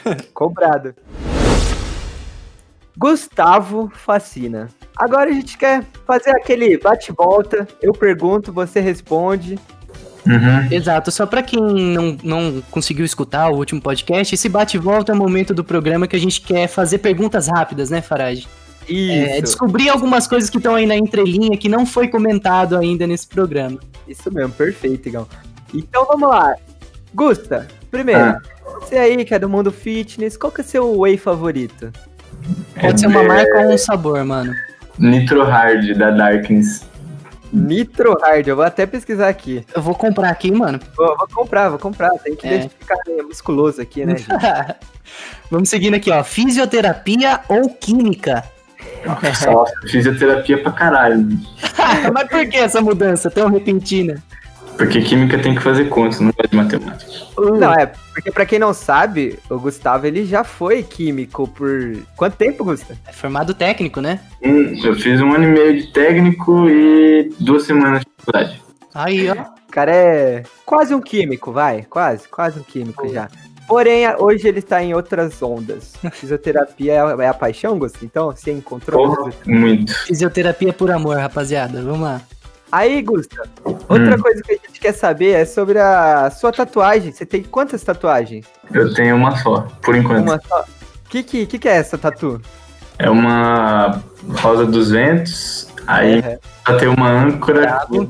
Cobrado. 0.35 0.95
Gustavo 2.99 3.91
Facina. 3.95 4.69
Agora 4.97 5.29
a 5.29 5.33
gente 5.33 5.59
quer 5.59 5.85
fazer 6.07 6.31
aquele 6.31 6.79
bate-volta. 6.79 7.67
Eu 7.83 7.93
pergunto, 7.93 8.53
você 8.53 8.81
responde. 8.81 9.59
Uhum. 10.27 10.69
Exato, 10.71 11.11
só 11.11 11.25
pra 11.27 11.43
quem 11.43 11.61
não, 11.61 12.17
não 12.23 12.63
conseguiu 12.71 13.05
escutar 13.05 13.49
o 13.51 13.57
último 13.57 13.81
podcast, 13.81 14.35
esse 14.35 14.49
bate-volta 14.49 15.13
é 15.13 15.15
o 15.15 15.19
momento 15.19 15.55
do 15.55 15.63
programa 15.63 16.07
que 16.07 16.17
a 16.17 16.21
gente 16.21 16.41
quer 16.41 16.67
fazer 16.67 16.99
perguntas 16.99 17.49
rápidas, 17.49 17.91
né, 17.91 18.03
Farage? 18.03 18.47
É, 18.89 19.41
descobrir 19.41 19.89
algumas 19.89 20.27
coisas 20.29 20.49
que 20.49 20.59
estão 20.59 20.75
aí 20.75 20.87
na 20.87 20.97
entrelinha 20.97 21.57
que 21.57 21.69
não 21.69 21.85
foi 21.85 22.07
comentado 22.09 22.77
ainda 22.77 23.07
nesse 23.07 23.27
programa. 23.27 23.79
isso 24.07 24.33
mesmo, 24.33 24.53
perfeito, 24.53 25.09
Igão. 25.09 25.27
Então 25.75 26.05
vamos 26.07 26.29
lá. 26.29 26.55
Gusta, 27.13 27.67
primeiro, 27.91 28.21
Ah. 28.21 28.41
você 28.81 28.97
aí 28.97 29.25
que 29.25 29.35
é 29.35 29.39
do 29.39 29.49
mundo 29.49 29.73
fitness, 29.73 30.37
qual 30.37 30.53
que 30.53 30.61
é 30.61 30.65
seu 30.65 31.01
whey 31.01 31.17
favorito? 31.17 31.93
Pode 32.81 33.01
ser 33.01 33.07
uma 33.09 33.25
marca 33.25 33.59
ou 33.61 33.73
um 33.73 33.79
sabor, 33.79 34.25
mano. 34.25 34.53
Nitro 34.99 35.45
Hard 35.45 35.95
da 35.97 36.11
Darkness. 36.11 36.85
Nitro 37.53 38.17
Hard, 38.21 38.47
eu 38.49 38.57
vou 38.57 38.65
até 38.65 38.87
pesquisar 38.87 39.29
aqui. 39.29 39.65
Eu 39.75 39.81
vou 39.83 39.95
comprar 39.95 40.31
aqui, 40.31 40.51
mano. 40.51 40.81
Vou, 40.97 41.17
vou 41.17 41.29
comprar, 41.33 41.69
vou 41.69 41.79
comprar. 41.79 42.11
Tem 42.23 42.35
que 42.37 42.47
É. 42.47 42.51
deixar 42.51 42.69
ficar 42.79 42.97
musculoso 43.25 43.81
aqui, 43.81 44.05
né, 44.05 44.17
gente? 44.17 44.29
Vamos 45.51 45.69
seguindo 45.69 45.95
aqui, 45.95 46.11
ó. 46.11 46.23
Fisioterapia 46.25 47.41
ou 47.49 47.69
química? 47.71 48.45
Nossa, 49.47 49.73
fisioterapia 49.89 50.63
pra 50.63 50.73
caralho. 50.73 51.19
mano. 51.19 51.41
Mas 52.13 52.29
por 52.29 52.49
que 52.49 52.57
essa 52.57 52.81
mudança 52.81 53.31
tão 53.31 53.49
repentina? 53.49 54.23
Porque 54.77 55.01
química 55.01 55.39
tem 55.39 55.55
que 55.55 55.63
fazer 55.63 55.89
conta, 55.89 56.19
não 56.21 56.33
gosto 56.33 56.51
de 56.51 56.57
matemática. 56.57 57.13
Não, 57.39 57.73
é, 57.73 57.87
porque 57.87 58.31
pra 58.31 58.47
quem 58.47 58.59
não 58.59 58.75
sabe, 58.75 59.39
o 59.49 59.59
Gustavo 59.59 60.07
ele 60.07 60.25
já 60.25 60.45
foi 60.45 60.83
químico 60.83 61.49
por. 61.49 61.71
Quanto 62.17 62.37
tempo, 62.37 62.65
Gusta? 62.65 62.97
É 63.07 63.13
formado 63.13 63.55
técnico, 63.55 64.01
né? 64.01 64.21
Hum, 64.43 64.75
eu 64.85 64.95
fiz 64.95 65.21
um 65.21 65.33
ano 65.33 65.45
e 65.45 65.49
meio 65.49 65.81
de 65.81 65.87
técnico 65.89 66.69
e 66.69 67.33
duas 67.41 67.65
semanas 67.65 68.01
de 68.01 68.07
faculdade. 68.19 68.63
Aí, 68.95 69.31
ó. 69.31 69.35
O 69.35 69.71
cara 69.77 69.93
é 69.95 70.43
quase 70.65 70.95
um 70.95 71.01
químico, 71.01 71.53
vai. 71.53 71.83
Quase, 71.83 72.29
quase 72.29 72.59
um 72.59 72.63
químico 72.63 73.09
já. 73.09 73.29
Porém, 73.67 74.07
hoje 74.19 74.47
ele 74.47 74.63
tá 74.63 74.83
em 74.83 74.95
outras 74.95 75.43
ondas. 75.43 75.95
Fisioterapia 76.13 76.93
é 76.93 77.01
a, 77.01 77.25
é 77.25 77.33
paixão, 77.33 77.79
Gusta? 77.79 78.05
Então, 78.05 78.31
você 78.31 78.53
encontrou. 78.53 79.15
Porra, 79.15 79.33
muito. 79.45 79.93
Fisioterapia 80.07 80.73
por 80.73 80.91
amor, 80.91 81.17
rapaziada. 81.19 81.83
Vamos 81.83 82.01
lá. 82.01 82.23
Aí, 82.77 83.01
Gusta, 83.01 83.43
outra 83.89 84.17
Hum. 84.17 84.21
coisa 84.21 84.43
que 84.43 84.53
a 84.53 84.55
gente 84.67 84.79
quer 84.81 84.93
saber 84.93 85.31
é 85.31 85.45
sobre 85.47 85.79
a 85.79 86.31
sua 86.31 86.53
tatuagem. 86.53 87.11
Você 87.11 87.25
tem 87.25 87.43
quantas 87.43 87.83
tatuagens? 87.83 88.45
Eu 88.73 88.93
tenho 88.93 89.17
uma 89.17 89.35
só, 89.37 89.67
por 89.83 89.97
enquanto. 89.97 90.23
Uma 90.25 90.41
só. 90.47 90.61
O 90.61 91.09
que, 91.09 91.23
que, 91.23 91.47
que, 91.47 91.59
que 91.59 91.69
é 91.69 91.77
essa 91.77 91.97
tatu? 91.97 92.39
É 92.99 93.09
uma 93.09 94.03
Rosa 94.43 94.67
dos 94.67 94.91
Ventos. 94.91 95.69
Aí 95.87 96.23
ela 96.69 96.79
tem 96.79 96.89
uma 96.89 97.09
âncora 97.09 97.61
Bravo. 97.89 98.07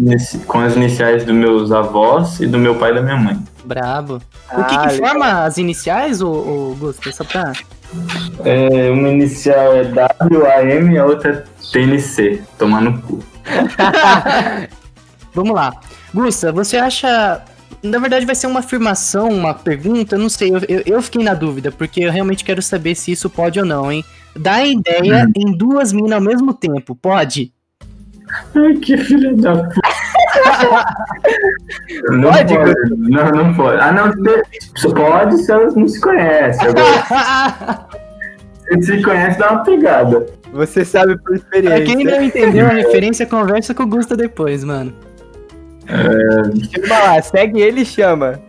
com 0.46 0.60
as 0.60 0.74
iniciais 0.74 1.24
dos 1.24 1.34
meus 1.34 1.70
avós 1.70 2.40
e 2.40 2.46
do 2.46 2.58
meu 2.58 2.74
pai 2.76 2.90
e 2.90 2.94
da 2.94 3.02
minha 3.02 3.16
mãe. 3.16 3.38
Brabo. 3.64 4.14
O 4.52 4.64
que, 4.64 4.74
Ah, 4.74 4.86
que 4.88 4.94
legal. 4.94 5.10
forma 5.10 5.44
as 5.44 5.58
iniciais, 5.58 6.20
ô, 6.22 6.30
ô 6.32 6.76
Gusto? 6.78 7.12
Só 7.12 7.22
pra. 7.22 7.52
É, 8.44 8.90
uma 8.90 9.08
inicial 9.10 9.74
é 9.76 9.82
WAM 9.84 10.92
e 10.92 10.98
a 10.98 11.04
outra 11.04 11.30
é 11.32 11.44
TNC. 11.72 12.42
Tomar 12.58 12.80
no 12.80 13.00
cu. 13.02 13.22
Vamos 15.34 15.54
lá. 15.54 15.72
Gusta, 16.14 16.50
você 16.50 16.76
acha. 16.76 17.42
Na 17.82 17.98
verdade, 17.98 18.24
vai 18.24 18.34
ser 18.34 18.46
uma 18.46 18.60
afirmação, 18.60 19.28
uma 19.28 19.52
pergunta, 19.54 20.16
não 20.16 20.28
sei. 20.28 20.50
Eu, 20.50 20.60
eu, 20.68 20.82
eu 20.86 21.02
fiquei 21.02 21.22
na 21.22 21.34
dúvida, 21.34 21.70
porque 21.70 22.00
eu 22.00 22.10
realmente 22.10 22.44
quero 22.44 22.62
saber 22.62 22.94
se 22.94 23.12
isso 23.12 23.28
pode 23.28 23.60
ou 23.60 23.66
não, 23.66 23.92
hein? 23.92 24.04
Dá 24.34 24.64
ideia 24.64 25.26
em 25.36 25.56
duas 25.56 25.92
minas 25.92 26.12
ao 26.12 26.20
mesmo 26.20 26.54
tempo, 26.54 26.94
pode? 26.94 27.52
Ai, 28.54 28.74
que 28.76 28.96
filha 28.96 29.34
da 29.36 29.64
puta. 29.64 29.80
não 32.10 32.30
Pode, 32.32 32.54
pode. 32.54 32.74
Não, 32.96 33.30
não 33.30 33.54
pode. 33.54 33.80
Ah, 33.80 33.92
não. 33.92 34.12
Só 34.76 34.92
pode 34.92 35.38
se 35.42 35.52
elas 35.52 35.74
não 35.74 35.86
se 35.86 36.00
conhecem. 36.00 36.68
Agora, 36.68 37.86
se 38.82 38.82
se 38.82 39.02
conhece, 39.02 39.38
dá 39.38 39.52
uma 39.52 39.62
pegada. 39.62 40.26
Você 40.56 40.84
sabe 40.84 41.16
por 41.16 41.24
pra 41.24 41.36
experiência. 41.36 41.84
quem 41.84 42.04
não 42.04 42.22
entendeu 42.22 42.66
a 42.66 42.70
referência, 42.70 43.26
conversa 43.26 43.74
com 43.74 43.82
o 43.84 43.86
Gusta 43.86 44.16
depois, 44.16 44.64
mano. 44.64 44.92
Chama 45.86 46.98
lá, 46.98 47.22
segue 47.22 47.60
ele 47.60 47.82
e 47.82 47.86
chama. 47.86 48.40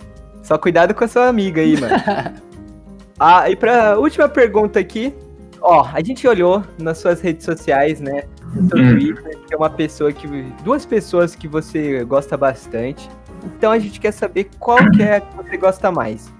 Só 0.42 0.58
cuidado 0.58 0.94
com 0.94 1.04
a 1.04 1.08
sua 1.08 1.28
amiga 1.28 1.62
aí, 1.62 1.80
mano. 1.80 1.94
ah, 3.20 3.50
e 3.50 3.56
pra 3.56 4.00
última 4.00 4.28
pergunta 4.30 4.80
aqui. 4.80 5.14
Ó, 5.62 5.88
a 5.92 6.02
gente 6.02 6.28
olhou 6.28 6.64
nas 6.80 7.00
suas 7.00 7.20
redes 7.20 7.44
sociais, 7.46 8.00
né? 8.00 8.24
No 8.54 8.70
seu 8.70 8.78
Hum. 8.78 8.90
Twitter, 8.92 9.38
que 9.48 9.54
é 9.54 9.58
uma 9.58 9.70
pessoa 9.70 10.12
que. 10.14 10.28
Duas 10.64 10.86
pessoas 10.86 11.36
que 11.36 11.48
você 11.48 12.04
gosta 12.06 12.38
bastante. 12.38 13.10
Então 13.44 13.72
a 13.72 13.80
gente 13.80 14.00
quer 14.00 14.12
saber 14.12 14.50
qual 14.60 14.78
que 14.92 15.02
é 15.04 15.20
que 15.20 15.36
você 15.36 15.58
gosta 15.58 15.92
mais. 15.92 16.32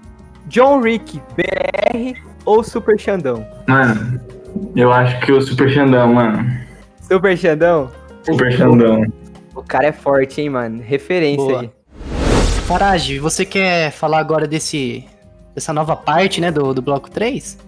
John 0.46 0.80
Rick 0.80 1.20
BR 1.36 2.18
ou 2.44 2.64
Super 2.64 2.98
Xandão? 2.98 3.46
Mano, 3.68 4.20
eu 4.74 4.92
acho 4.92 5.20
que 5.20 5.32
o 5.32 5.40
Super 5.40 5.68
Xandão, 5.70 6.14
mano. 6.14 6.50
Super 7.02 7.36
Xandão? 7.36 7.90
Super 8.22 8.52
Xandão. 8.52 9.04
O 9.54 9.62
cara 9.62 9.86
é 9.86 9.92
forte, 9.92 10.40
hein, 10.40 10.50
mano? 10.50 10.80
Referência 10.82 11.44
Boa. 11.44 11.60
aí. 11.62 11.70
Farage, 12.66 13.18
você 13.18 13.44
quer 13.44 13.90
falar 13.90 14.18
agora 14.18 14.46
desse. 14.46 15.04
dessa 15.54 15.72
nova 15.72 15.96
parte, 15.96 16.40
né, 16.40 16.50
do, 16.50 16.72
do 16.74 16.82
bloco 16.82 17.10
3? 17.10 17.58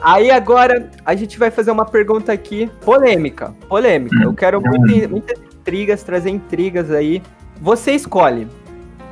Aí 0.00 0.30
agora 0.30 0.90
a 1.04 1.14
gente 1.14 1.38
vai 1.38 1.50
fazer 1.50 1.70
uma 1.70 1.84
pergunta 1.84 2.32
aqui 2.32 2.68
polêmica. 2.84 3.54
Polêmica. 3.68 4.16
Eu 4.22 4.34
quero 4.34 4.60
muita- 4.60 5.08
muitas 5.08 5.38
intrigas, 5.54 6.02
trazer 6.02 6.30
intrigas 6.30 6.90
aí. 6.90 7.22
Você 7.60 7.92
escolhe 7.92 8.48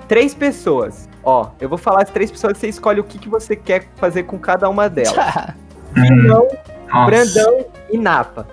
três 0.09 0.35
pessoas. 0.35 1.09
Ó, 1.23 1.51
eu 1.61 1.69
vou 1.69 1.79
falar 1.79 2.03
as 2.03 2.11
três 2.11 2.31
pessoas, 2.31 2.59
você 2.59 2.69
escolhe 2.69 2.99
o 3.01 3.05
que, 3.05 3.19
que 3.19 3.29
você 3.29 3.55
quer 3.55 3.85
fazer 3.97 4.25
com 4.25 4.39
cada 4.39 4.69
uma 4.69 4.89
delas. 4.89 5.15
Hum, 5.97 6.05
Então, 6.25 6.47
nossa. 6.93 7.07
Brandão 7.07 7.65
e 7.91 7.99
Napa. 7.99 8.47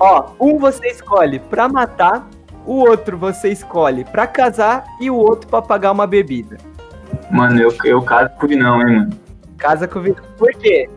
Ó, 0.00 0.30
um 0.40 0.58
você 0.58 0.88
escolhe 0.88 1.38
pra 1.38 1.68
matar, 1.68 2.28
o 2.64 2.80
outro 2.88 3.16
você 3.16 3.48
escolhe 3.48 4.04
pra 4.04 4.26
casar 4.26 4.84
e 5.00 5.10
o 5.10 5.16
outro 5.16 5.48
pra 5.48 5.60
pagar 5.60 5.92
uma 5.92 6.06
bebida. 6.06 6.56
Mano, 7.30 7.60
eu, 7.60 7.74
eu 7.84 8.02
caso 8.02 8.30
com 8.38 8.46
o 8.46 8.48
Vinão, 8.48 8.80
hein, 8.80 8.96
mano. 8.98 9.10
Casa 9.58 9.88
com 9.88 9.98
o 9.98 10.02
Vitor. 10.02 10.24
Por 10.38 10.50
quê? 10.54 10.88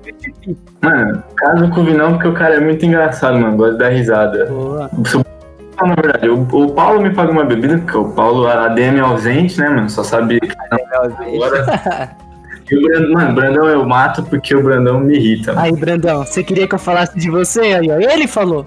Mano, 0.81 1.23
caso 1.35 1.69
com 1.71 1.81
o 1.81 1.83
Vinão 1.83 2.13
porque 2.13 2.27
o 2.27 2.33
cara 2.33 2.55
é 2.55 2.59
muito 2.59 2.85
engraçado, 2.85 3.39
mano. 3.39 3.57
Gosta 3.57 3.73
de 3.73 3.79
dar 3.79 3.89
risada. 3.89 4.45
Boa. 4.45 4.89
Na 5.81 5.95
verdade, 5.95 6.29
o, 6.29 6.41
o 6.43 6.73
Paulo 6.73 7.01
me 7.01 7.09
paga 7.09 7.31
uma 7.31 7.43
bebida, 7.43 7.79
porque 7.79 7.97
o 7.97 8.11
Paulo, 8.11 8.45
a 8.45 8.65
ADM 8.65 8.97
é 8.97 8.99
ausente, 8.99 9.59
né, 9.59 9.67
mano? 9.67 9.89
Só 9.89 10.03
sabe 10.03 10.39
agora. 10.69 12.15
E 12.71 12.77
o 12.77 12.81
Brandão, 12.81 13.11
mano, 13.11 13.35
Brandão 13.35 13.67
eu 13.67 13.85
mato 13.85 14.23
porque 14.23 14.55
o 14.55 14.63
Brandão 14.63 14.99
me 15.01 15.17
irrita. 15.17 15.51
mano. 15.53 15.65
Aí, 15.65 15.71
Brandão, 15.73 16.25
você 16.25 16.41
queria 16.41 16.65
que 16.67 16.73
eu 16.73 16.79
falasse 16.79 17.17
de 17.19 17.29
você? 17.29 17.59
Aí, 17.59 17.91
ó, 17.91 17.99
ele 17.99 18.27
falou. 18.27 18.65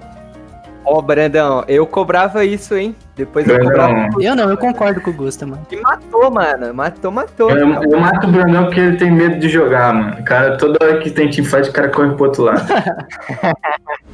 Ó, 0.85 1.01
Brandão, 1.01 1.63
eu 1.67 1.87
cobrava 1.87 2.45
isso, 2.45 2.75
hein? 2.75 2.95
Depois 3.15 3.47
eu 3.47 3.59
cobrava. 3.59 3.91
Brandão, 3.91 4.21
Eu 4.21 4.35
não, 4.35 4.49
eu 4.51 4.57
concordo 4.57 5.01
com 5.01 5.09
o 5.09 5.13
Gusta, 5.13 5.47
mano. 5.47 5.65
E 5.71 5.77
matou, 5.77 6.29
mano. 6.29 6.71
Matou, 6.71 7.11
matou. 7.11 7.49
eu, 7.49 7.57
eu 7.67 7.99
mato 7.99 8.27
o 8.27 8.31
Brandão 8.31 8.65
porque 8.65 8.79
ele 8.79 8.97
tem 8.97 9.11
medo 9.11 9.39
de 9.39 9.49
jogar, 9.49 9.91
mano. 9.91 10.19
O 10.19 10.23
cara, 10.23 10.55
toda 10.57 10.77
hora 10.85 10.99
que 10.99 11.09
tem 11.09 11.27
teamfight, 11.27 11.69
o 11.69 11.73
cara 11.73 11.89
corre 11.89 12.13
pro 12.13 12.25
outro 12.25 12.43
lado. 12.43 12.61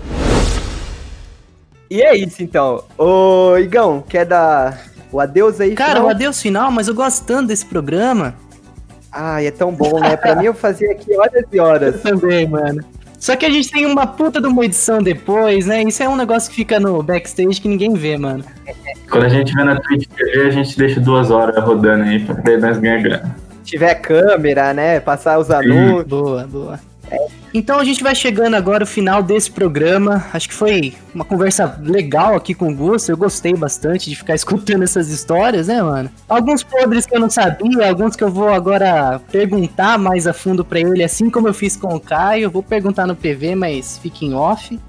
E 1.90 2.02
é 2.02 2.16
isso, 2.16 2.42
então. 2.42 2.86
Ô, 2.98 3.58
Igão, 3.58 4.02
quer 4.08 4.24
dar 4.26 4.80
o 5.12 5.20
adeus 5.20 5.60
aí? 5.60 5.76
Cara, 5.76 5.96
final? 5.96 6.06
o 6.06 6.10
adeus 6.10 6.42
final, 6.42 6.72
mas 6.72 6.88
eu 6.88 6.96
gosto 6.96 7.26
tanto 7.26 7.48
desse 7.50 7.66
programa. 7.66 8.34
Ai, 9.12 9.48
é 9.48 9.52
tão 9.52 9.72
bom, 9.72 10.00
né? 10.00 10.16
Pra 10.16 10.36
mim 10.36 10.46
eu 10.46 10.54
fazia 10.54 10.92
aqui 10.92 11.16
horas 11.18 11.44
e 11.52 11.60
horas. 11.60 12.02
também, 12.02 12.48
mano. 12.48 12.84
Só 13.20 13.36
que 13.36 13.46
a 13.46 13.50
gente 13.50 13.70
tem 13.72 13.86
uma 13.86 14.08
puta 14.08 14.42
de 14.42 14.48
uma 14.48 14.66
edição 14.66 15.00
depois, 15.00 15.68
né? 15.68 15.84
Isso 15.84 16.02
é 16.02 16.10
um 16.10 16.16
negócio 16.16 16.50
que 16.50 16.56
fica 16.56 16.80
no 16.80 17.04
backstage 17.04 17.62
que 17.62 17.68
ninguém 17.68 17.94
vê, 17.94 18.18
mano. 18.18 18.44
Quando 19.12 19.26
a 19.26 19.30
gente 19.30 19.54
vê 19.54 19.64
na 19.64 19.80
Twitch 19.80 20.08
TV, 20.08 20.48
a 20.48 20.50
gente 20.50 20.76
deixa 20.76 21.00
duas 21.00 21.30
horas 21.30 21.64
rodando 21.64 22.04
aí 22.04 22.26
pra 22.26 22.34
poder 22.34 22.60
nós 22.60 22.80
ganhar 22.80 23.00
grana. 23.00 23.36
Se 23.64 23.72
tiver 23.72 23.94
câmera, 23.96 24.74
né? 24.74 25.00
Passar 25.00 25.38
os 25.38 25.52
anúncios. 25.52 26.04
Boa, 26.06 26.48
boa. 26.48 26.91
Então 27.54 27.80
a 27.80 27.84
gente 27.84 28.02
vai 28.02 28.16
chegando 28.16 28.56
agora 28.56 28.84
ao 28.84 28.88
final 28.88 29.22
desse 29.22 29.52
programa. 29.52 30.26
Acho 30.34 30.48
que 30.48 30.56
foi 30.56 30.94
uma 31.14 31.26
conversa 31.26 31.78
legal 31.84 32.36
aqui 32.36 32.54
com 32.54 32.70
o 32.70 32.76
Gusto. 32.76 33.12
Eu 33.12 33.18
gostei 33.18 33.54
bastante 33.54 34.10
de 34.10 34.16
ficar 34.16 34.34
escutando 34.36 34.84
essas 34.84 35.10
histórias, 35.10 35.68
né, 35.68 35.82
mano? 35.82 36.10
Alguns 36.30 36.64
podres 36.64 37.06
que 37.06 37.16
eu 37.16 37.20
não 37.20 37.30
sabia, 37.30 37.90
alguns 37.90 38.16
que 38.16 38.24
eu 38.24 38.32
vou 38.32 38.50
agora 38.50 39.20
perguntar 39.32 39.98
mais 39.98 40.28
a 40.28 40.34
fundo 40.34 40.64
para 40.64 40.80
ele, 40.80 41.04
assim 41.04 41.30
como 41.30 41.48
eu 41.48 41.54
fiz 41.54 41.76
com 41.76 41.94
o 41.94 42.00
Caio. 42.00 42.50
Vou 42.50 42.64
perguntar 42.64 43.06
no 43.06 43.16
PV, 43.16 43.56
mas 43.56 43.98
fique 43.98 44.26
em 44.26 44.34
off. 44.34 44.80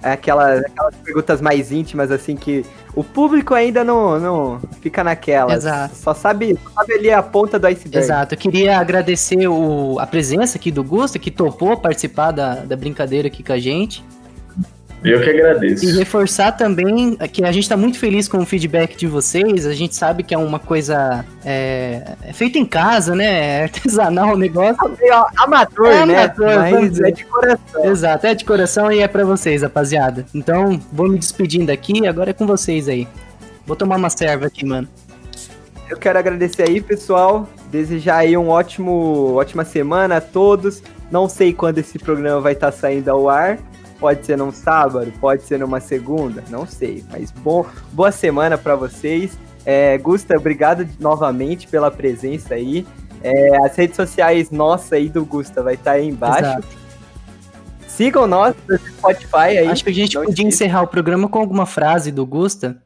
É 0.00 0.12
aquela, 0.12 0.58
aquelas 0.58 0.94
perguntas 1.02 1.40
mais 1.40 1.72
íntimas, 1.72 2.12
assim, 2.12 2.36
que 2.36 2.64
o 2.98 3.04
público 3.04 3.54
ainda 3.54 3.84
não, 3.84 4.18
não 4.18 4.60
fica 4.80 5.04
naquela. 5.04 5.54
Exato. 5.54 5.94
Só 5.94 6.12
sabe, 6.12 6.58
só 6.64 6.80
sabe 6.80 6.94
ali 6.94 7.12
a 7.12 7.22
ponta 7.22 7.56
do 7.56 7.68
iceberg. 7.68 7.98
Exato. 7.98 8.34
Eu 8.34 8.38
queria 8.38 8.76
agradecer 8.76 9.46
o, 9.46 10.00
a 10.00 10.06
presença 10.06 10.58
aqui 10.58 10.72
do 10.72 10.82
Gusto, 10.82 11.16
que 11.16 11.30
topou 11.30 11.76
participar 11.76 12.32
da, 12.32 12.56
da 12.56 12.76
brincadeira 12.76 13.28
aqui 13.28 13.44
com 13.44 13.52
a 13.52 13.58
gente. 13.58 14.04
Eu 15.04 15.20
que 15.20 15.30
agradeço. 15.30 15.84
E 15.84 15.92
reforçar 15.96 16.52
também 16.52 17.14
que 17.32 17.44
a 17.44 17.52
gente 17.52 17.62
está 17.62 17.76
muito 17.76 17.98
feliz 17.98 18.26
com 18.26 18.38
o 18.38 18.46
feedback 18.46 18.96
de 18.96 19.06
vocês. 19.06 19.64
A 19.64 19.72
gente 19.72 19.94
sabe 19.94 20.22
que 20.22 20.34
é 20.34 20.38
uma 20.38 20.58
coisa 20.58 21.24
é, 21.44 22.14
é 22.22 22.32
feita 22.32 22.58
em 22.58 22.64
casa, 22.64 23.14
né? 23.14 23.60
É 23.60 23.62
artesanal 23.64 24.34
o 24.34 24.36
negócio. 24.36 24.78
É 25.00 25.42
amador, 25.42 25.86
É 25.86 26.06
né? 26.06 26.24
amador, 26.24 26.56
Mas 26.56 27.00
é 27.00 27.10
de 27.10 27.24
coração. 27.24 27.84
Exato, 27.84 28.26
é 28.26 28.34
de 28.34 28.44
coração 28.44 28.92
e 28.92 29.00
é 29.00 29.08
pra 29.08 29.24
vocês, 29.24 29.62
rapaziada. 29.62 30.26
Então, 30.34 30.80
vou 30.92 31.08
me 31.08 31.18
despedindo 31.18 31.70
aqui, 31.70 32.06
agora 32.06 32.30
é 32.30 32.32
com 32.32 32.46
vocês 32.46 32.88
aí. 32.88 33.06
Vou 33.66 33.76
tomar 33.76 33.96
uma 33.96 34.10
serva 34.10 34.46
aqui, 34.46 34.66
mano. 34.66 34.88
Eu 35.88 35.96
quero 35.96 36.18
agradecer 36.18 36.68
aí, 36.68 36.80
pessoal. 36.80 37.48
Desejar 37.70 38.18
aí 38.18 38.36
um 38.36 38.48
ótimo, 38.48 39.34
ótima 39.34 39.64
semana 39.64 40.16
a 40.16 40.20
todos. 40.20 40.82
Não 41.10 41.28
sei 41.28 41.54
quando 41.54 41.78
esse 41.78 41.98
programa 41.98 42.40
vai 42.40 42.52
estar 42.52 42.72
saindo 42.72 43.08
ao 43.08 43.28
ar. 43.28 43.58
Pode 43.98 44.24
ser 44.24 44.36
num 44.36 44.52
sábado, 44.52 45.12
pode 45.20 45.42
ser 45.42 45.58
numa 45.58 45.80
segunda, 45.80 46.44
não 46.48 46.66
sei. 46.66 47.04
Mas 47.10 47.30
bom, 47.30 47.66
boa 47.92 48.12
semana 48.12 48.56
para 48.56 48.76
vocês. 48.76 49.36
É, 49.64 49.98
Gusta, 49.98 50.36
obrigado 50.36 50.88
novamente 51.00 51.66
pela 51.66 51.90
presença 51.90 52.54
aí. 52.54 52.86
É, 53.22 53.66
as 53.66 53.76
redes 53.76 53.96
sociais 53.96 54.50
nossa 54.50 54.94
aí 54.94 55.08
do 55.08 55.24
Gusta 55.24 55.62
vai 55.62 55.74
estar 55.74 55.92
aí 55.92 56.08
embaixo. 56.08 56.44
Exato. 56.44 56.78
Sigam 57.86 58.26
nós 58.28 58.54
no 58.68 58.78
Spotify 58.78 59.58
aí. 59.58 59.66
Acho 59.66 59.82
que 59.82 59.90
a 59.90 59.94
gente 59.94 60.16
podia 60.16 60.46
encerrar 60.46 60.82
o 60.82 60.86
programa 60.86 61.28
com 61.28 61.40
alguma 61.40 61.66
frase 61.66 62.12
do 62.12 62.24
Gusta. 62.24 62.80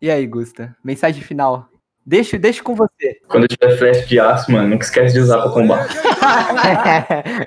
E 0.00 0.10
aí, 0.10 0.26
Gusta? 0.26 0.74
Mensagem 0.82 1.22
final. 1.22 1.69
Deixa, 2.04 2.38
deixa 2.38 2.62
com 2.62 2.74
você. 2.74 3.18
Quando 3.28 3.46
tiver 3.46 3.76
flash 3.76 4.08
de 4.08 4.18
aço, 4.18 4.50
mano, 4.50 4.68
nunca 4.68 4.84
esquece 4.84 5.14
de 5.14 5.20
usar 5.20 5.40
pra 5.42 5.50
combate. 5.50 5.94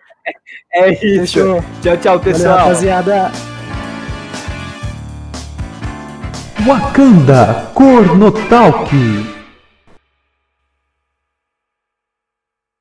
é 0.73 0.91
isso. 1.05 1.33
Fechou. 1.33 1.63
Tchau, 1.81 1.97
tchau, 1.97 2.19
Valeu, 2.19 2.33
pessoal. 2.33 2.57
rapaziada. 2.59 3.31
Wakanda 6.65 7.71
Corno 7.73 8.31
Talk. 8.47 9.32